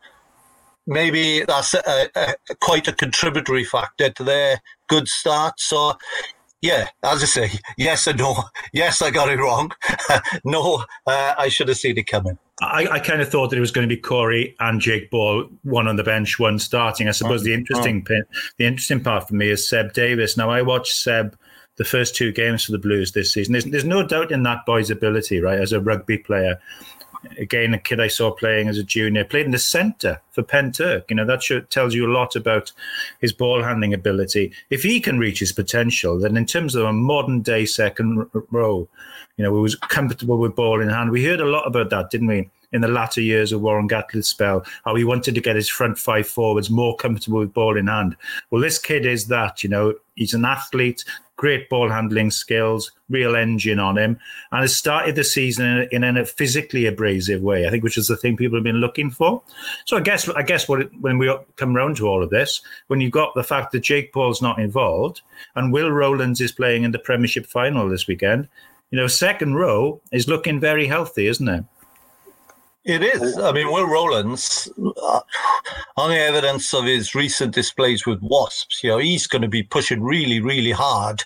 maybe 0.87 1.43
that's 1.43 1.73
a, 1.73 2.09
a, 2.15 2.35
quite 2.59 2.87
a 2.87 2.93
contributory 2.93 3.63
factor 3.63 4.09
to 4.09 4.23
their 4.23 4.61
good 4.87 5.07
start. 5.07 5.59
So 5.59 5.93
yeah, 6.61 6.89
as 7.03 7.23
I 7.23 7.25
say, 7.25 7.51
yes 7.77 8.07
and 8.07 8.19
no. 8.19 8.35
Yes, 8.73 9.01
I 9.01 9.11
got 9.11 9.29
it 9.29 9.39
wrong. 9.39 9.71
no, 10.45 10.85
uh, 11.05 11.33
I 11.37 11.49
should 11.49 11.67
have 11.67 11.77
seen 11.77 11.97
it 11.97 12.07
coming. 12.07 12.37
I, 12.61 12.87
I, 12.91 12.99
kind 12.99 13.21
of 13.21 13.29
thought 13.29 13.49
that 13.49 13.57
it 13.57 13.61
was 13.61 13.71
going 13.71 13.89
to 13.89 13.93
be 13.93 13.99
Cory 13.99 14.55
and 14.59 14.79
Jake 14.79 15.09
Ball, 15.09 15.49
one 15.63 15.87
on 15.87 15.95
the 15.95 16.03
bench, 16.03 16.37
one 16.37 16.59
starting. 16.59 17.07
I 17.07 17.11
suppose 17.11 17.41
oh, 17.41 17.45
the 17.45 17.55
interesting 17.55 18.05
oh. 18.09 18.21
the 18.57 18.65
interesting 18.65 19.03
part 19.03 19.27
for 19.27 19.33
me 19.33 19.49
is 19.49 19.67
Seb 19.67 19.93
Davies. 19.93 20.37
Now 20.37 20.51
I 20.51 20.61
watched 20.61 20.93
Seb 20.93 21.35
the 21.77 21.83
first 21.83 22.15
two 22.15 22.31
games 22.31 22.63
for 22.63 22.71
the 22.71 22.77
Blues 22.77 23.13
this 23.13 23.33
season. 23.33 23.53
There's, 23.53 23.65
there's 23.65 23.85
no 23.85 24.05
doubt 24.05 24.31
in 24.31 24.43
that 24.43 24.65
boy's 24.67 24.91
ability, 24.91 25.39
right, 25.39 25.59
as 25.59 25.73
a 25.73 25.79
rugby 25.79 26.19
player 26.19 26.59
again, 27.37 27.73
a 27.73 27.79
kid 27.79 27.99
I 27.99 28.07
saw 28.07 28.31
playing 28.31 28.67
as 28.67 28.77
a 28.77 28.83
junior, 28.83 29.23
played 29.23 29.45
in 29.45 29.51
the 29.51 29.59
centre 29.59 30.21
for 30.31 30.43
Pentyrch. 30.43 31.03
You 31.09 31.15
know, 31.15 31.25
that 31.25 31.43
should, 31.43 31.69
tells 31.69 31.93
you 31.93 32.05
a 32.05 32.13
lot 32.13 32.35
about 32.35 32.71
his 33.19 33.33
ball 33.33 33.63
handling 33.63 33.93
ability. 33.93 34.51
If 34.69 34.83
he 34.83 34.99
can 34.99 35.19
reach 35.19 35.39
his 35.39 35.51
potential, 35.51 36.19
then 36.19 36.37
in 36.37 36.45
terms 36.45 36.75
of 36.75 36.85
a 36.85 36.93
modern 36.93 37.41
day 37.41 37.65
second 37.65 38.29
row, 38.51 38.87
you 39.37 39.43
know, 39.43 39.55
he 39.55 39.61
was 39.61 39.75
comfortable 39.75 40.37
with 40.37 40.55
ball 40.55 40.81
in 40.81 40.89
hand. 40.89 41.11
We 41.11 41.25
heard 41.25 41.41
a 41.41 41.45
lot 41.45 41.67
about 41.67 41.89
that, 41.91 42.09
didn't 42.09 42.27
we? 42.27 42.49
In 42.73 42.79
the 42.79 42.87
latter 42.87 43.19
years 43.19 43.51
of 43.51 43.59
Warren 43.59 43.89
Gatland's 43.89 44.29
spell, 44.29 44.65
how 44.85 44.95
he 44.95 45.03
wanted 45.03 45.35
to 45.35 45.41
get 45.41 45.57
his 45.57 45.67
front 45.67 45.99
five 45.99 46.25
forwards 46.25 46.69
more 46.69 46.95
comfortable 46.95 47.39
with 47.39 47.53
ball 47.53 47.75
in 47.75 47.87
hand. 47.87 48.15
Well, 48.49 48.61
this 48.61 48.79
kid 48.79 49.05
is 49.05 49.27
that, 49.27 49.61
you 49.61 49.69
know, 49.69 49.93
he's 50.15 50.33
an 50.33 50.45
athlete, 50.45 51.03
great 51.41 51.67
ball 51.69 51.89
handling 51.89 52.29
skills, 52.29 52.91
real 53.09 53.35
engine 53.35 53.79
on 53.79 53.97
him, 53.97 54.19
and 54.51 54.61
has 54.61 54.75
started 54.75 55.15
the 55.15 55.23
season 55.23 55.65
in 55.91 56.03
a, 56.03 56.07
in 56.07 56.17
a, 56.17 56.23
physically 56.23 56.85
abrasive 56.85 57.41
way. 57.41 57.65
I 57.65 57.71
think, 57.71 57.83
which 57.83 57.97
is 57.97 58.07
the 58.07 58.15
thing 58.15 58.37
people 58.37 58.57
have 58.57 58.63
been 58.63 58.75
looking 58.75 59.09
for. 59.09 59.41
So 59.85 59.97
I 59.97 60.01
guess, 60.01 60.29
I 60.29 60.43
guess, 60.43 60.69
what 60.69 60.81
it, 60.81 60.91
when 61.01 61.17
we 61.17 61.35
come 61.55 61.75
round 61.75 61.97
to 61.97 62.07
all 62.07 62.21
of 62.21 62.29
this, 62.29 62.61
when 62.87 63.01
you've 63.01 63.11
got 63.11 63.33
the 63.33 63.43
fact 63.43 63.71
that 63.71 63.79
Jake 63.79 64.13
Ball's 64.13 64.39
not 64.39 64.59
involved 64.59 65.21
and 65.55 65.73
Will 65.73 65.89
Rowlands 65.89 66.41
is 66.41 66.51
playing 66.51 66.83
in 66.83 66.91
the 66.91 66.99
Premiership 66.99 67.47
final 67.47 67.89
this 67.89 68.05
weekend, 68.05 68.47
you 68.91 68.99
know, 68.99 69.07
second 69.07 69.55
row 69.55 69.99
is 70.11 70.27
looking 70.27 70.59
very 70.59 70.85
healthy, 70.85 71.25
isn't 71.25 71.49
it? 71.49 71.65
It 72.83 73.03
is. 73.03 73.37
I 73.37 73.51
mean, 73.51 73.71
Will 73.71 73.85
Rowlands, 73.85 74.67
uh, 74.79 75.19
on 75.97 76.09
the 76.09 76.17
evidence 76.17 76.73
of 76.73 76.85
his 76.85 77.13
recent 77.13 77.53
displays 77.53 78.07
with 78.07 78.19
Wasps, 78.23 78.83
you 78.83 78.89
know, 78.89 78.97
he's 78.97 79.27
going 79.27 79.43
to 79.43 79.47
be 79.47 79.61
pushing 79.61 80.01
really, 80.01 80.41
really 80.41 80.71
hard 80.71 81.23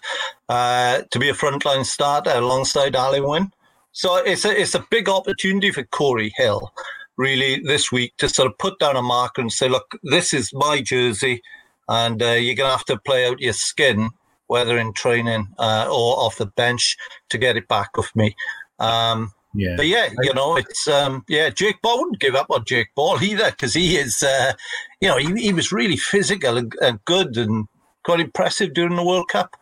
uh, 0.49 1.03
to 1.11 1.19
be 1.19 1.29
a 1.29 1.33
frontline 1.33 1.85
starter 1.85 2.31
alongside 2.31 2.93
Alun 2.93 3.29
Wyn. 3.29 3.51
So 3.93 4.17
it's 4.17 4.43
a 4.43 4.59
it's 4.59 4.75
a 4.75 4.85
big 4.91 5.07
opportunity 5.07 5.71
for 5.71 5.83
Cory 5.83 6.33
Hill, 6.35 6.73
really, 7.15 7.61
this 7.61 7.89
week 7.89 8.17
to 8.17 8.27
sort 8.27 8.51
of 8.51 8.57
put 8.57 8.77
down 8.79 8.97
a 8.97 9.01
marker 9.01 9.41
and 9.41 9.51
say, 9.51 9.69
look, 9.69 9.97
this 10.03 10.33
is 10.33 10.51
my 10.53 10.81
jersey, 10.81 11.41
and 11.87 12.21
uh, 12.21 12.31
you're 12.31 12.55
going 12.55 12.69
to 12.69 12.75
have 12.75 12.85
to 12.87 12.99
play 12.99 13.25
out 13.25 13.39
your 13.39 13.53
skin, 13.53 14.09
whether 14.47 14.77
in 14.77 14.91
training 14.91 15.47
uh, 15.57 15.87
or 15.89 16.19
off 16.19 16.35
the 16.35 16.47
bench, 16.47 16.97
to 17.29 17.37
get 17.37 17.55
it 17.55 17.69
back 17.69 17.91
of 17.97 18.13
me. 18.13 18.35
Um, 18.79 19.31
yeah. 19.55 19.75
But 19.75 19.87
yeah, 19.87 20.09
you 20.21 20.33
know, 20.33 20.57
it's 20.57 20.87
um, 20.87 21.23
yeah. 21.27 21.49
Jake 21.49 21.81
Ball 21.81 21.99
wouldn't 21.99 22.19
give 22.19 22.35
up 22.35 22.47
on 22.49 22.65
Jake 22.65 22.93
Ball 22.95 23.21
either 23.23 23.51
because 23.51 23.73
he 23.73 23.97
is, 23.97 24.21
uh, 24.21 24.53
you 25.01 25.07
know, 25.07 25.17
he, 25.17 25.33
he 25.41 25.53
was 25.53 25.71
really 25.71 25.97
physical 25.97 26.57
and, 26.57 26.73
and 26.81 27.03
good 27.05 27.37
and 27.37 27.67
quite 28.03 28.19
impressive 28.19 28.73
during 28.73 28.95
the 28.95 29.03
World 29.03 29.29
Cup. 29.29 29.55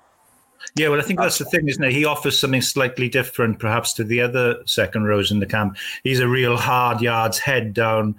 Yeah, 0.75 0.89
well, 0.89 0.99
I 0.99 1.03
think 1.03 1.19
that's 1.19 1.37
the 1.37 1.45
thing, 1.45 1.67
isn't 1.67 1.83
it? 1.83 1.91
He 1.91 2.05
offers 2.05 2.39
something 2.39 2.61
slightly 2.61 3.07
different, 3.07 3.59
perhaps, 3.59 3.93
to 3.93 4.03
the 4.03 4.21
other 4.21 4.57
second 4.65 5.03
rows 5.03 5.29
in 5.29 5.39
the 5.39 5.45
camp. 5.45 5.77
He's 6.03 6.19
a 6.19 6.27
real 6.27 6.57
hard 6.57 6.99
yards, 7.01 7.37
head 7.37 7.73
down, 7.73 8.15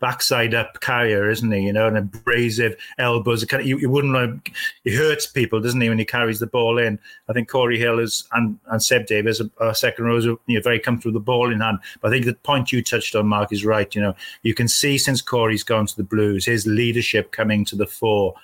backside 0.00 0.54
up 0.54 0.80
carrier, 0.80 1.28
isn't 1.28 1.50
he? 1.50 1.62
You 1.62 1.72
know, 1.72 1.88
an 1.88 1.96
abrasive 1.96 2.76
elbows. 2.98 3.44
Kind 3.44 3.62
of, 3.62 3.66
you, 3.66 3.78
you 3.78 3.90
wouldn't 3.90 4.14
like 4.14 4.52
he 4.84 4.94
hurts 4.94 5.26
people, 5.26 5.60
doesn't 5.60 5.80
he, 5.80 5.88
when 5.88 5.98
he 5.98 6.04
carries 6.04 6.38
the 6.38 6.46
ball 6.46 6.78
in? 6.78 6.98
I 7.28 7.32
think 7.32 7.48
Cory 7.48 7.78
Hill 7.78 7.98
is 7.98 8.26
and, 8.32 8.58
and 8.66 8.82
Seb 8.82 9.06
Davies 9.06 9.40
are, 9.60 9.74
second 9.74 10.04
rows, 10.04 10.24
you 10.24 10.38
know, 10.48 10.60
very 10.60 10.78
comfortable 10.78 11.12
with 11.12 11.22
the 11.22 11.24
ball 11.24 11.52
in 11.52 11.60
hand. 11.60 11.78
But 12.00 12.08
I 12.08 12.10
think 12.12 12.26
the 12.26 12.34
point 12.34 12.72
you 12.72 12.82
touched 12.82 13.14
on, 13.14 13.26
Mark, 13.26 13.52
is 13.52 13.64
right. 13.64 13.94
You 13.94 14.02
know, 14.02 14.14
you 14.42 14.54
can 14.54 14.68
see 14.68 14.98
since 14.98 15.20
Cory's 15.20 15.62
gone 15.62 15.86
to 15.86 15.96
the 15.96 16.04
Blues, 16.04 16.44
his 16.44 16.66
leadership 16.66 17.32
coming 17.32 17.64
to 17.66 17.76
the 17.76 17.86
fore, 17.86 18.34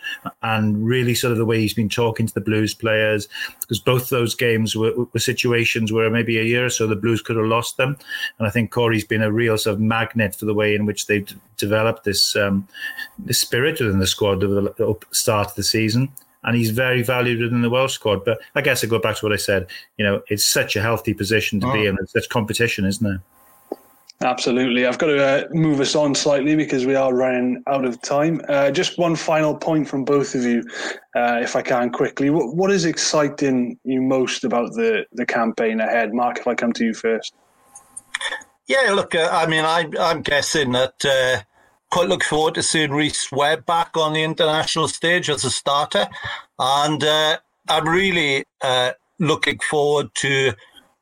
and 0.43 0.85
really 0.85 1.15
sort 1.15 1.33
of 1.33 1.39
the 1.39 1.45
way 1.45 1.61
he's 1.61 1.75
been 1.75 1.89
talking 1.89 2.27
to 2.27 2.35
the 2.35 2.41
Blues 2.41 2.75
players, 2.75 3.29
because 3.61 3.79
both 3.79 4.09
those 4.09 4.35
games 4.35 4.77
were, 4.77 4.93
were 5.13 5.21
situations 5.21 5.93
where 5.93 6.11
maybe 6.11 6.39
a 6.39 6.43
year 6.43 6.67
or 6.67 6.71
so 6.71 6.87
the 6.87 6.97
Blues 6.97 7.23
could 7.23 7.37
have 7.37 7.47
lost 7.47 7.77
them, 7.77 7.97
and 8.39 8.47
I 8.47 8.51
think 8.51 8.71
Cory's 8.71 9.05
been 9.05 9.23
a 9.23 9.33
real 9.33 9.57
sort 9.57 9.75
of 9.75 9.81
magnet 9.81 10.35
for 10.35 10.45
the 10.45 10.55
way 10.55 10.75
in 10.75 10.87
which 10.87 11.07
they've 11.07 11.35
developed 11.57 12.05
this 12.05 12.37
um, 12.37 12.69
this 13.19 13.41
spirit 13.41 13.81
within 13.81 13.99
the 13.99 14.07
squad 14.07 14.43
at 14.43 14.77
the 14.77 14.97
start 15.11 15.49
of 15.49 15.55
the 15.55 15.63
season. 15.63 16.11
And 16.47 16.55
he's 16.55 16.71
very 16.71 17.03
valued 17.03 17.41
within 17.41 17.63
the 17.63 17.71
Welsh 17.71 17.95
squad. 17.95 18.23
But 18.23 18.39
I 18.55 18.61
guess 18.61 18.85
I 18.85 18.87
go 18.87 18.99
back 18.99 19.17
to 19.17 19.25
what 19.25 19.33
I 19.33 19.37
said. 19.37 19.67
You 19.97 20.05
know, 20.05 20.23
it's 20.29 20.47
such 20.47 20.77
a 20.77 20.83
healthy 20.83 21.15
position 21.15 21.59
to 21.61 21.67
oh. 21.67 21.73
be 21.73 21.87
in. 21.87 21.97
It's 22.01 22.13
such 22.13 22.29
competition, 22.29 22.85
isn't 22.85 23.07
it? 23.07 23.21
Absolutely. 24.23 24.87
I've 24.87 24.99
got 24.99 25.09
to 25.09 25.23
uh, 25.23 25.49
move 25.53 25.81
us 25.81 25.95
on 25.95 26.15
slightly 26.15 26.57
because 26.57 26.87
we 26.87 26.95
are 26.95 27.15
running 27.15 27.63
out 27.67 27.85
of 27.85 28.01
time. 28.01 28.41
Uh, 28.49 28.71
just 28.71 28.99
one 28.99 29.17
final 29.17 29.55
point 29.55 29.89
from 29.89 30.05
both 30.05 30.35
of 30.35 30.45
you, 30.45 30.63
uh, 31.15 31.41
if 31.43 31.57
I 31.57 31.63
can 31.63 31.91
quickly. 31.91 32.31
What, 32.31 32.55
what 32.55 32.71
is 32.71 32.85
exciting 32.85 33.79
you 33.85 34.01
most 34.01 34.45
about 34.45 34.73
the, 34.73 35.05
the 35.13 35.27
campaign 35.27 35.81
ahead? 35.81 36.15
Mark, 36.15 36.39
if 36.39 36.47
I 36.47 36.55
come 36.55 36.73
to 36.75 36.85
you 36.85 36.95
first. 36.95 37.35
Yeah, 38.67 38.93
look, 38.93 39.15
uh, 39.15 39.29
I 39.31 39.47
mean, 39.47 39.65
I, 39.65 39.91
I'm 40.01 40.23
guessing 40.23 40.73
that 40.73 41.05
uh, 41.05 41.43
quite 41.91 42.09
look 42.09 42.25
forward 42.25 42.55
to 42.55 42.63
seeing 42.63 42.93
Rhys 42.93 43.29
Webb 43.31 43.67
back 43.67 43.95
on 43.95 44.15
the 44.15 44.23
international 44.23 44.89
stage 44.89 45.29
as 45.29 45.45
a 45.45 45.51
starter. 45.51 46.09
And 46.59 47.05
uh, 47.05 47.39
I'm 47.69 47.87
really 47.87 48.45
uh, 48.63 48.93
looking 49.19 49.59
forward 49.59 50.15
to 50.17 50.53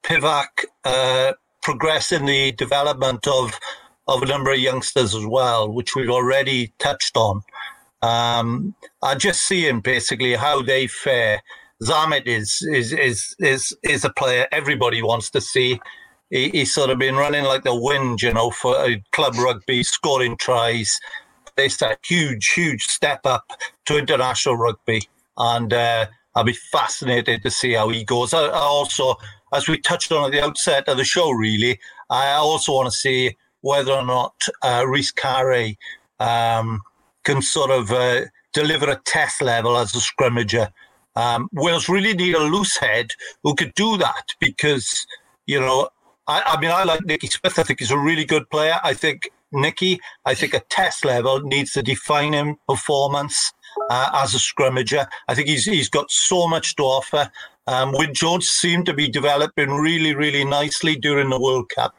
Pivac 0.02 0.64
uh, 0.84 1.34
progressing 1.62 2.24
the 2.26 2.50
development 2.50 3.28
of, 3.28 3.60
of 4.08 4.22
a 4.22 4.26
number 4.26 4.50
of 4.50 4.58
youngsters 4.58 5.14
as 5.14 5.24
well, 5.24 5.72
which 5.72 5.94
we've 5.94 6.10
already 6.10 6.74
touched 6.80 7.16
on. 7.16 7.42
Um, 8.02 8.74
I 9.04 9.14
just 9.14 9.42
seeing 9.42 9.80
basically 9.80 10.34
how 10.34 10.62
they 10.62 10.88
fare. 10.88 11.42
Zammit 11.80 12.26
is, 12.26 12.62
is 12.70 12.92
is 12.92 13.34
is 13.40 13.76
is 13.82 14.04
a 14.04 14.10
player 14.10 14.46
everybody 14.52 15.02
wants 15.02 15.30
to 15.30 15.40
see 15.40 15.80
he, 16.32 16.48
he's 16.48 16.74
sort 16.74 16.90
of 16.90 16.98
been 16.98 17.14
running 17.14 17.44
like 17.44 17.62
the 17.62 17.74
wind, 17.74 18.22
you 18.22 18.32
know, 18.32 18.50
for 18.50 18.74
club 19.12 19.36
rugby, 19.36 19.82
scoring 19.84 20.36
tries. 20.38 20.98
It's 21.56 21.82
a 21.82 21.96
huge, 22.04 22.48
huge 22.48 22.82
step 22.84 23.20
up 23.24 23.44
to 23.84 23.98
international 23.98 24.56
rugby, 24.56 25.02
and 25.36 25.72
uh, 25.72 26.06
I'll 26.34 26.44
be 26.44 26.54
fascinated 26.54 27.42
to 27.42 27.50
see 27.50 27.74
how 27.74 27.90
he 27.90 28.02
goes. 28.02 28.32
I, 28.32 28.46
I 28.46 28.60
also, 28.60 29.16
as 29.52 29.68
we 29.68 29.78
touched 29.78 30.10
on 30.10 30.24
at 30.24 30.32
the 30.32 30.42
outset 30.42 30.88
of 30.88 30.96
the 30.96 31.04
show, 31.04 31.30
really, 31.30 31.78
I 32.08 32.32
also 32.32 32.72
want 32.72 32.90
to 32.90 32.96
see 32.96 33.36
whether 33.60 33.92
or 33.92 34.04
not 34.04 34.34
uh, 34.62 34.84
Rhys 34.86 35.12
Carré 35.12 35.76
um, 36.18 36.80
can 37.24 37.42
sort 37.42 37.70
of 37.70 37.92
uh, 37.92 38.22
deliver 38.54 38.90
a 38.90 39.00
test 39.04 39.42
level 39.42 39.76
as 39.76 39.94
a 39.94 39.98
scrummager. 39.98 40.72
Um, 41.14 41.50
Wales 41.52 41.90
really 41.90 42.14
need 42.14 42.34
a 42.34 42.38
loose 42.38 42.78
head 42.78 43.10
who 43.42 43.54
could 43.54 43.74
do 43.74 43.98
that 43.98 44.28
because, 44.40 45.06
you 45.44 45.60
know, 45.60 45.90
I, 46.28 46.42
I 46.44 46.60
mean, 46.60 46.70
I 46.70 46.84
like 46.84 47.04
Nicky 47.04 47.26
Smith. 47.26 47.58
I 47.58 47.62
think 47.62 47.80
he's 47.80 47.90
a 47.90 47.98
really 47.98 48.24
good 48.24 48.48
player. 48.50 48.78
I 48.84 48.94
think 48.94 49.30
Nicky, 49.52 50.00
I 50.24 50.34
think 50.34 50.54
at 50.54 50.68
test 50.70 51.04
level 51.04 51.40
needs 51.40 51.72
to 51.72 51.82
define 51.82 52.32
him 52.32 52.56
performance 52.68 53.52
uh, 53.90 54.10
as 54.14 54.34
a 54.34 54.38
scrummager. 54.38 55.06
I 55.28 55.34
think 55.34 55.48
he's 55.48 55.64
he's 55.64 55.88
got 55.88 56.10
so 56.10 56.48
much 56.48 56.76
to 56.76 56.82
offer. 56.82 57.30
Um, 57.66 57.92
Wyn 57.92 58.14
Jones 58.14 58.48
seemed 58.48 58.86
to 58.86 58.94
be 58.94 59.08
developing 59.08 59.70
really, 59.70 60.14
really 60.14 60.44
nicely 60.44 60.96
during 60.96 61.30
the 61.30 61.40
World 61.40 61.70
Cup. 61.74 61.94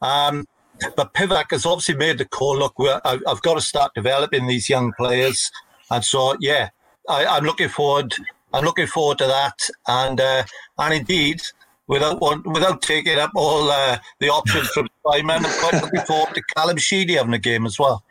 Um, 0.00 0.46
but 0.96 1.12
Pivac 1.12 1.50
has 1.50 1.66
obviously 1.66 1.96
made 1.96 2.18
the 2.18 2.24
call. 2.24 2.58
Look, 2.58 2.74
I've 3.04 3.42
got 3.42 3.54
to 3.54 3.60
start 3.60 3.92
developing 3.94 4.46
these 4.46 4.68
young 4.68 4.92
players, 4.96 5.50
and 5.90 6.04
so 6.04 6.36
yeah, 6.40 6.70
I, 7.08 7.36
am 7.36 7.44
looking 7.44 7.68
forward. 7.68 8.14
I'm 8.52 8.64
looking 8.64 8.86
forward 8.86 9.18
to 9.18 9.26
that, 9.26 9.58
and 9.86 10.20
uh, 10.20 10.44
and 10.78 10.94
indeed, 10.94 11.42
without 11.88 12.20
without 12.46 12.82
taking 12.82 13.18
up 13.18 13.30
all 13.34 13.70
uh, 13.70 13.98
the 14.20 14.28
options 14.28 14.68
from 14.68 14.88
Simon. 15.06 15.44
I'm 15.44 15.60
quite 15.60 15.82
looking 15.82 16.00
forward 16.02 16.34
to 16.34 16.42
Callum 16.56 16.76
Sheedy 16.76 17.14
having 17.14 17.34
a 17.34 17.38
game 17.38 17.66
as 17.66 17.78
well. 17.78 18.04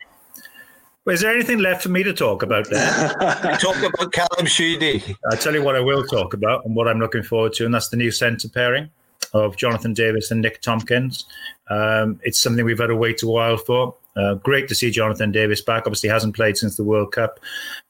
well. 1.04 1.14
Is 1.14 1.20
there 1.20 1.34
anything 1.34 1.58
left 1.58 1.82
for 1.82 1.88
me 1.88 2.02
to 2.02 2.12
talk 2.12 2.42
about 2.42 2.68
there? 2.70 3.08
talk 3.60 3.76
about 3.82 4.12
Callum 4.12 4.46
Sheedy. 4.46 5.16
I'll 5.30 5.38
tell 5.38 5.54
you 5.54 5.62
what 5.62 5.76
I 5.76 5.80
will 5.80 6.04
talk 6.04 6.34
about 6.34 6.64
and 6.64 6.74
what 6.74 6.88
I'm 6.88 6.98
looking 6.98 7.22
forward 7.22 7.54
to, 7.54 7.64
and 7.64 7.74
that's 7.74 7.88
the 7.88 7.96
new 7.96 8.10
centre 8.10 8.48
pairing 8.48 8.90
of 9.34 9.56
Jonathan 9.56 9.94
Davies 9.94 10.30
and 10.30 10.42
Nick 10.42 10.60
Tompkins. 10.60 11.24
Um, 11.70 12.20
it's 12.22 12.40
something 12.40 12.64
we've 12.64 12.78
had 12.78 12.88
to 12.88 12.96
wait 12.96 13.22
a 13.22 13.26
while 13.26 13.56
for. 13.56 13.94
Uh, 14.14 14.34
great 14.34 14.68
to 14.68 14.74
see 14.74 14.90
Jonathan 14.90 15.32
Davies 15.32 15.62
back. 15.62 15.84
Obviously, 15.86 16.10
hasn't 16.10 16.36
played 16.36 16.58
since 16.58 16.76
the 16.76 16.84
World 16.84 17.12
Cup, 17.12 17.40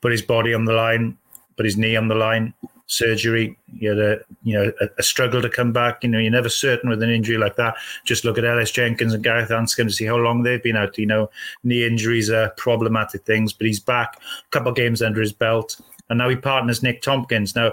put 0.01 0.13
his 0.13 0.23
body 0.23 0.55
on 0.55 0.67
the 0.67 0.73
line, 0.73 1.19
put 1.57 1.67
his 1.67 1.77
knee 1.77 1.97
on 1.97 2.07
the 2.07 2.15
line 2.15 2.55
surgery. 2.87 3.57
He 3.79 3.87
had 3.87 3.99
a 3.99 4.19
you 4.43 4.55
know 4.55 4.73
a, 4.81 4.89
a, 4.99 5.03
struggle 5.03 5.43
to 5.43 5.49
come 5.49 5.73
back. 5.73 6.03
You 6.03 6.11
know, 6.11 6.19
you're 6.19 6.31
never 6.31 6.49
certain 6.49 6.91
with 6.91 7.03
an 7.03 7.11
injury 7.11 7.39
like 7.39 7.57
that. 7.57 7.75
Just 8.05 8.25
look 8.25 8.39
at 8.39 8.45
Ellis 8.45 8.71
Jenkins 8.71 9.15
and 9.15 9.25
Gareth 9.25 9.51
Anscombe 9.51 9.89
to 9.89 9.91
see 9.91 10.05
how 10.05 10.17
long 10.17 10.43
they've 10.43 10.63
been 10.63 10.77
out. 10.77 10.99
You 10.99 11.07
know, 11.07 11.31
knee 11.65 11.87
injuries 11.87 12.31
are 12.31 12.51
problematic 12.51 13.25
things, 13.25 13.53
but 13.53 13.67
he's 13.67 13.81
back. 13.81 14.17
A 14.17 14.51
couple 14.51 14.71
of 14.71 14.77
games 14.77 15.03
under 15.03 15.21
his 15.21 15.33
belt. 15.33 15.81
and 16.11 16.19
now 16.19 16.29
he 16.29 16.37
partners 16.37 16.83
Nick 16.83 17.01
Tompkins. 17.01 17.55
Now, 17.55 17.73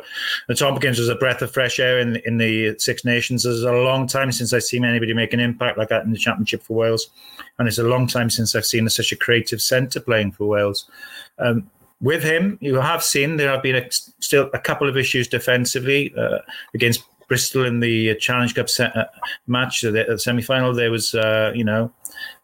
Tompkins 0.56 1.00
was 1.00 1.10
a 1.10 1.16
breath 1.16 1.42
of 1.42 1.52
fresh 1.52 1.80
air 1.80 2.00
in 2.00 2.18
in 2.26 2.38
the 2.38 2.78
Six 2.80 3.04
Nations. 3.04 3.46
It's 3.46 3.64
a 3.64 3.72
long 3.72 4.08
time 4.08 4.32
since 4.32 4.54
I've 4.54 4.64
seen 4.64 4.86
anybody 4.86 5.14
make 5.14 5.34
an 5.34 5.40
impact 5.40 5.78
like 5.78 5.90
that 5.90 6.06
in 6.06 6.12
the 6.12 6.18
Championship 6.18 6.64
for 6.64 6.78
Wales, 6.78 7.10
and 7.58 7.68
it's 7.68 7.80
a 7.80 7.84
long 7.84 8.08
time 8.08 8.30
since 8.30 8.56
I've 8.56 8.66
seen 8.66 8.88
such 8.90 9.12
a 9.12 9.18
creative 9.18 9.62
centre 9.62 10.00
playing 10.00 10.32
for 10.32 10.48
Wales. 10.48 10.90
Um, 11.38 11.70
with 12.02 12.24
him, 12.24 12.58
you 12.62 12.76
have 12.76 13.04
seen 13.04 13.38
there 13.38 13.50
have 13.50 13.64
been 13.64 13.76
a, 13.76 13.92
still 13.92 14.50
a 14.54 14.60
couple 14.60 14.88
of 14.88 14.98
issues 14.98 15.28
defensively 15.28 16.14
uh, 16.18 16.40
against 16.74 17.04
Bristol 17.28 17.66
in 17.66 17.80
the 17.80 18.16
Challenge 18.16 18.56
Cup 18.56 18.70
se- 18.70 18.92
uh, 18.96 19.06
match, 19.48 19.82
the, 19.82 19.92
the 19.92 20.18
semi 20.18 20.42
final. 20.42 20.74
There 20.74 20.92
was, 20.92 21.14
uh, 21.14 21.52
you 21.54 21.64
know, 21.64 21.92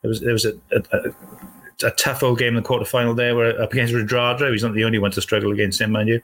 there 0.02 0.10
was 0.10 0.22
there 0.22 0.34
was 0.34 0.46
a, 0.46 0.54
a, 0.72 1.88
a 1.88 1.91
tough 1.91 2.22
old 2.22 2.39
game 2.39 2.50
in 2.50 2.56
the 2.56 2.62
quarter 2.62 2.86
final 2.86 3.13
there, 3.13 3.36
where 3.36 3.60
up 3.62 3.74
against 3.74 3.94
Radradra. 3.94 4.52
He's 4.52 4.63
not 4.63 4.74
the 4.74 4.84
only 4.84 5.00
one 5.00 5.12
to 5.12 5.22
struggle 5.22 5.52
against 5.52 5.82
him, 5.82 5.91
mind 5.91 6.10
you. 6.10 6.22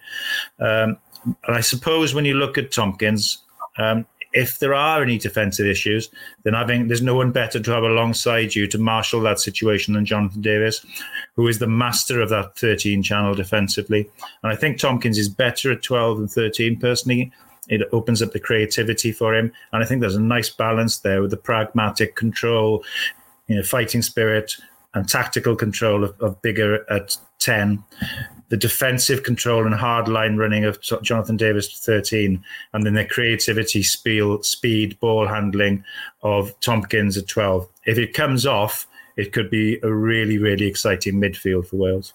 Um, 0.59 0.97
and 1.23 1.55
I 1.55 1.61
suppose 1.61 2.13
when 2.13 2.25
you 2.25 2.35
look 2.35 2.57
at 2.57 2.71
Tompkins, 2.71 3.39
um, 3.77 4.05
if 4.33 4.59
there 4.59 4.73
are 4.73 5.01
any 5.01 5.17
defensive 5.17 5.65
issues, 5.65 6.09
then 6.43 6.55
I 6.55 6.65
think 6.65 6.87
there's 6.87 7.01
no 7.01 7.15
one 7.15 7.31
better 7.31 7.59
to 7.59 7.71
have 7.71 7.83
alongside 7.83 8.55
you 8.55 8.67
to 8.67 8.77
marshal 8.77 9.21
that 9.21 9.39
situation 9.39 9.93
than 9.93 10.05
Jonathan 10.05 10.41
Davies, 10.41 10.85
who 11.35 11.47
is 11.47 11.59
the 11.59 11.67
master 11.67 12.21
of 12.21 12.29
that 12.29 12.57
13 12.57 13.03
channel 13.03 13.33
defensively. 13.33 14.09
And 14.43 14.51
I 14.51 14.55
think 14.55 14.77
Tompkins 14.77 15.17
is 15.17 15.29
better 15.29 15.71
at 15.71 15.83
12 15.83 16.19
and 16.19 16.31
13 16.31 16.79
personally. 16.79 17.31
It 17.67 17.87
opens 17.91 18.21
up 18.21 18.31
the 18.31 18.39
creativity 18.39 19.11
for 19.11 19.35
him, 19.35 19.51
and 19.71 19.83
I 19.83 19.85
think 19.85 20.01
there's 20.01 20.15
a 20.15 20.21
nice 20.21 20.49
balance 20.49 20.99
there 20.99 21.21
with 21.21 21.31
the 21.31 21.37
pragmatic 21.37 22.15
control, 22.15 22.83
you 23.47 23.55
know, 23.55 23.63
fighting 23.63 24.01
spirit, 24.01 24.55
and 24.93 25.07
tactical 25.07 25.55
control 25.55 26.03
of, 26.03 26.19
of 26.19 26.41
Biggar 26.41 26.83
at 26.89 27.15
10 27.39 27.83
the 28.51 28.57
defensive 28.57 29.23
control 29.23 29.65
and 29.65 29.73
hard 29.73 30.09
line 30.09 30.35
running 30.35 30.65
of 30.65 30.77
Jonathan 30.81 31.37
Davies 31.37 31.69
13, 31.79 32.43
and 32.73 32.85
then 32.85 32.95
the 32.95 33.05
creativity, 33.05 33.81
speed, 33.81 34.43
speed, 34.43 34.99
ball 34.99 35.25
handling 35.25 35.85
of 36.21 36.53
Tompkins 36.59 37.15
at 37.17 37.29
12. 37.29 37.65
If 37.85 37.97
it 37.97 38.13
comes 38.13 38.45
off, 38.45 38.87
it 39.15 39.31
could 39.31 39.49
be 39.49 39.79
a 39.83 39.91
really, 39.91 40.37
really 40.37 40.65
exciting 40.65 41.15
midfield 41.15 41.67
for 41.67 41.77
Wales. 41.77 42.13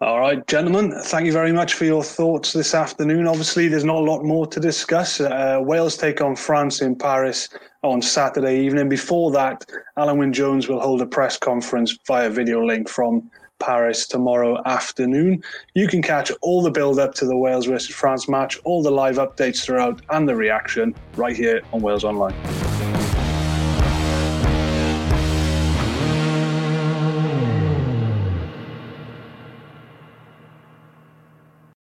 All 0.00 0.20
right, 0.20 0.46
gentlemen, 0.46 0.92
thank 1.02 1.26
you 1.26 1.32
very 1.32 1.52
much 1.52 1.74
for 1.74 1.84
your 1.84 2.04
thoughts 2.04 2.52
this 2.52 2.72
afternoon. 2.72 3.26
Obviously, 3.26 3.66
there's 3.66 3.84
not 3.84 3.96
a 3.96 4.10
lot 4.10 4.24
more 4.24 4.46
to 4.46 4.60
discuss. 4.60 5.20
Uh, 5.20 5.58
Wales 5.60 5.96
take 5.96 6.20
on 6.20 6.36
France 6.36 6.82
in 6.82 6.94
Paris 6.94 7.48
on 7.82 8.00
Saturday 8.00 8.60
evening. 8.60 8.88
Before 8.88 9.32
that, 9.32 9.66
Alun 9.98 10.18
Wyn 10.18 10.32
Jones 10.32 10.68
will 10.68 10.80
hold 10.80 11.02
a 11.02 11.06
press 11.06 11.36
conference 11.36 11.98
via 12.06 12.30
video 12.30 12.64
link 12.64 12.88
from 12.88 13.28
Paris 13.60 14.06
tomorrow 14.06 14.60
afternoon. 14.66 15.44
You 15.74 15.86
can 15.86 16.02
catch 16.02 16.32
all 16.40 16.62
the 16.62 16.70
build 16.70 16.98
up 16.98 17.14
to 17.16 17.26
the 17.26 17.36
Wales 17.36 17.66
versus 17.66 17.94
France 17.94 18.28
match, 18.28 18.58
all 18.64 18.82
the 18.82 18.90
live 18.90 19.16
updates 19.16 19.62
throughout, 19.62 20.02
and 20.10 20.28
the 20.28 20.34
reaction 20.34 20.94
right 21.14 21.36
here 21.36 21.60
on 21.72 21.80
Wales 21.82 22.04
Online. 22.04 22.34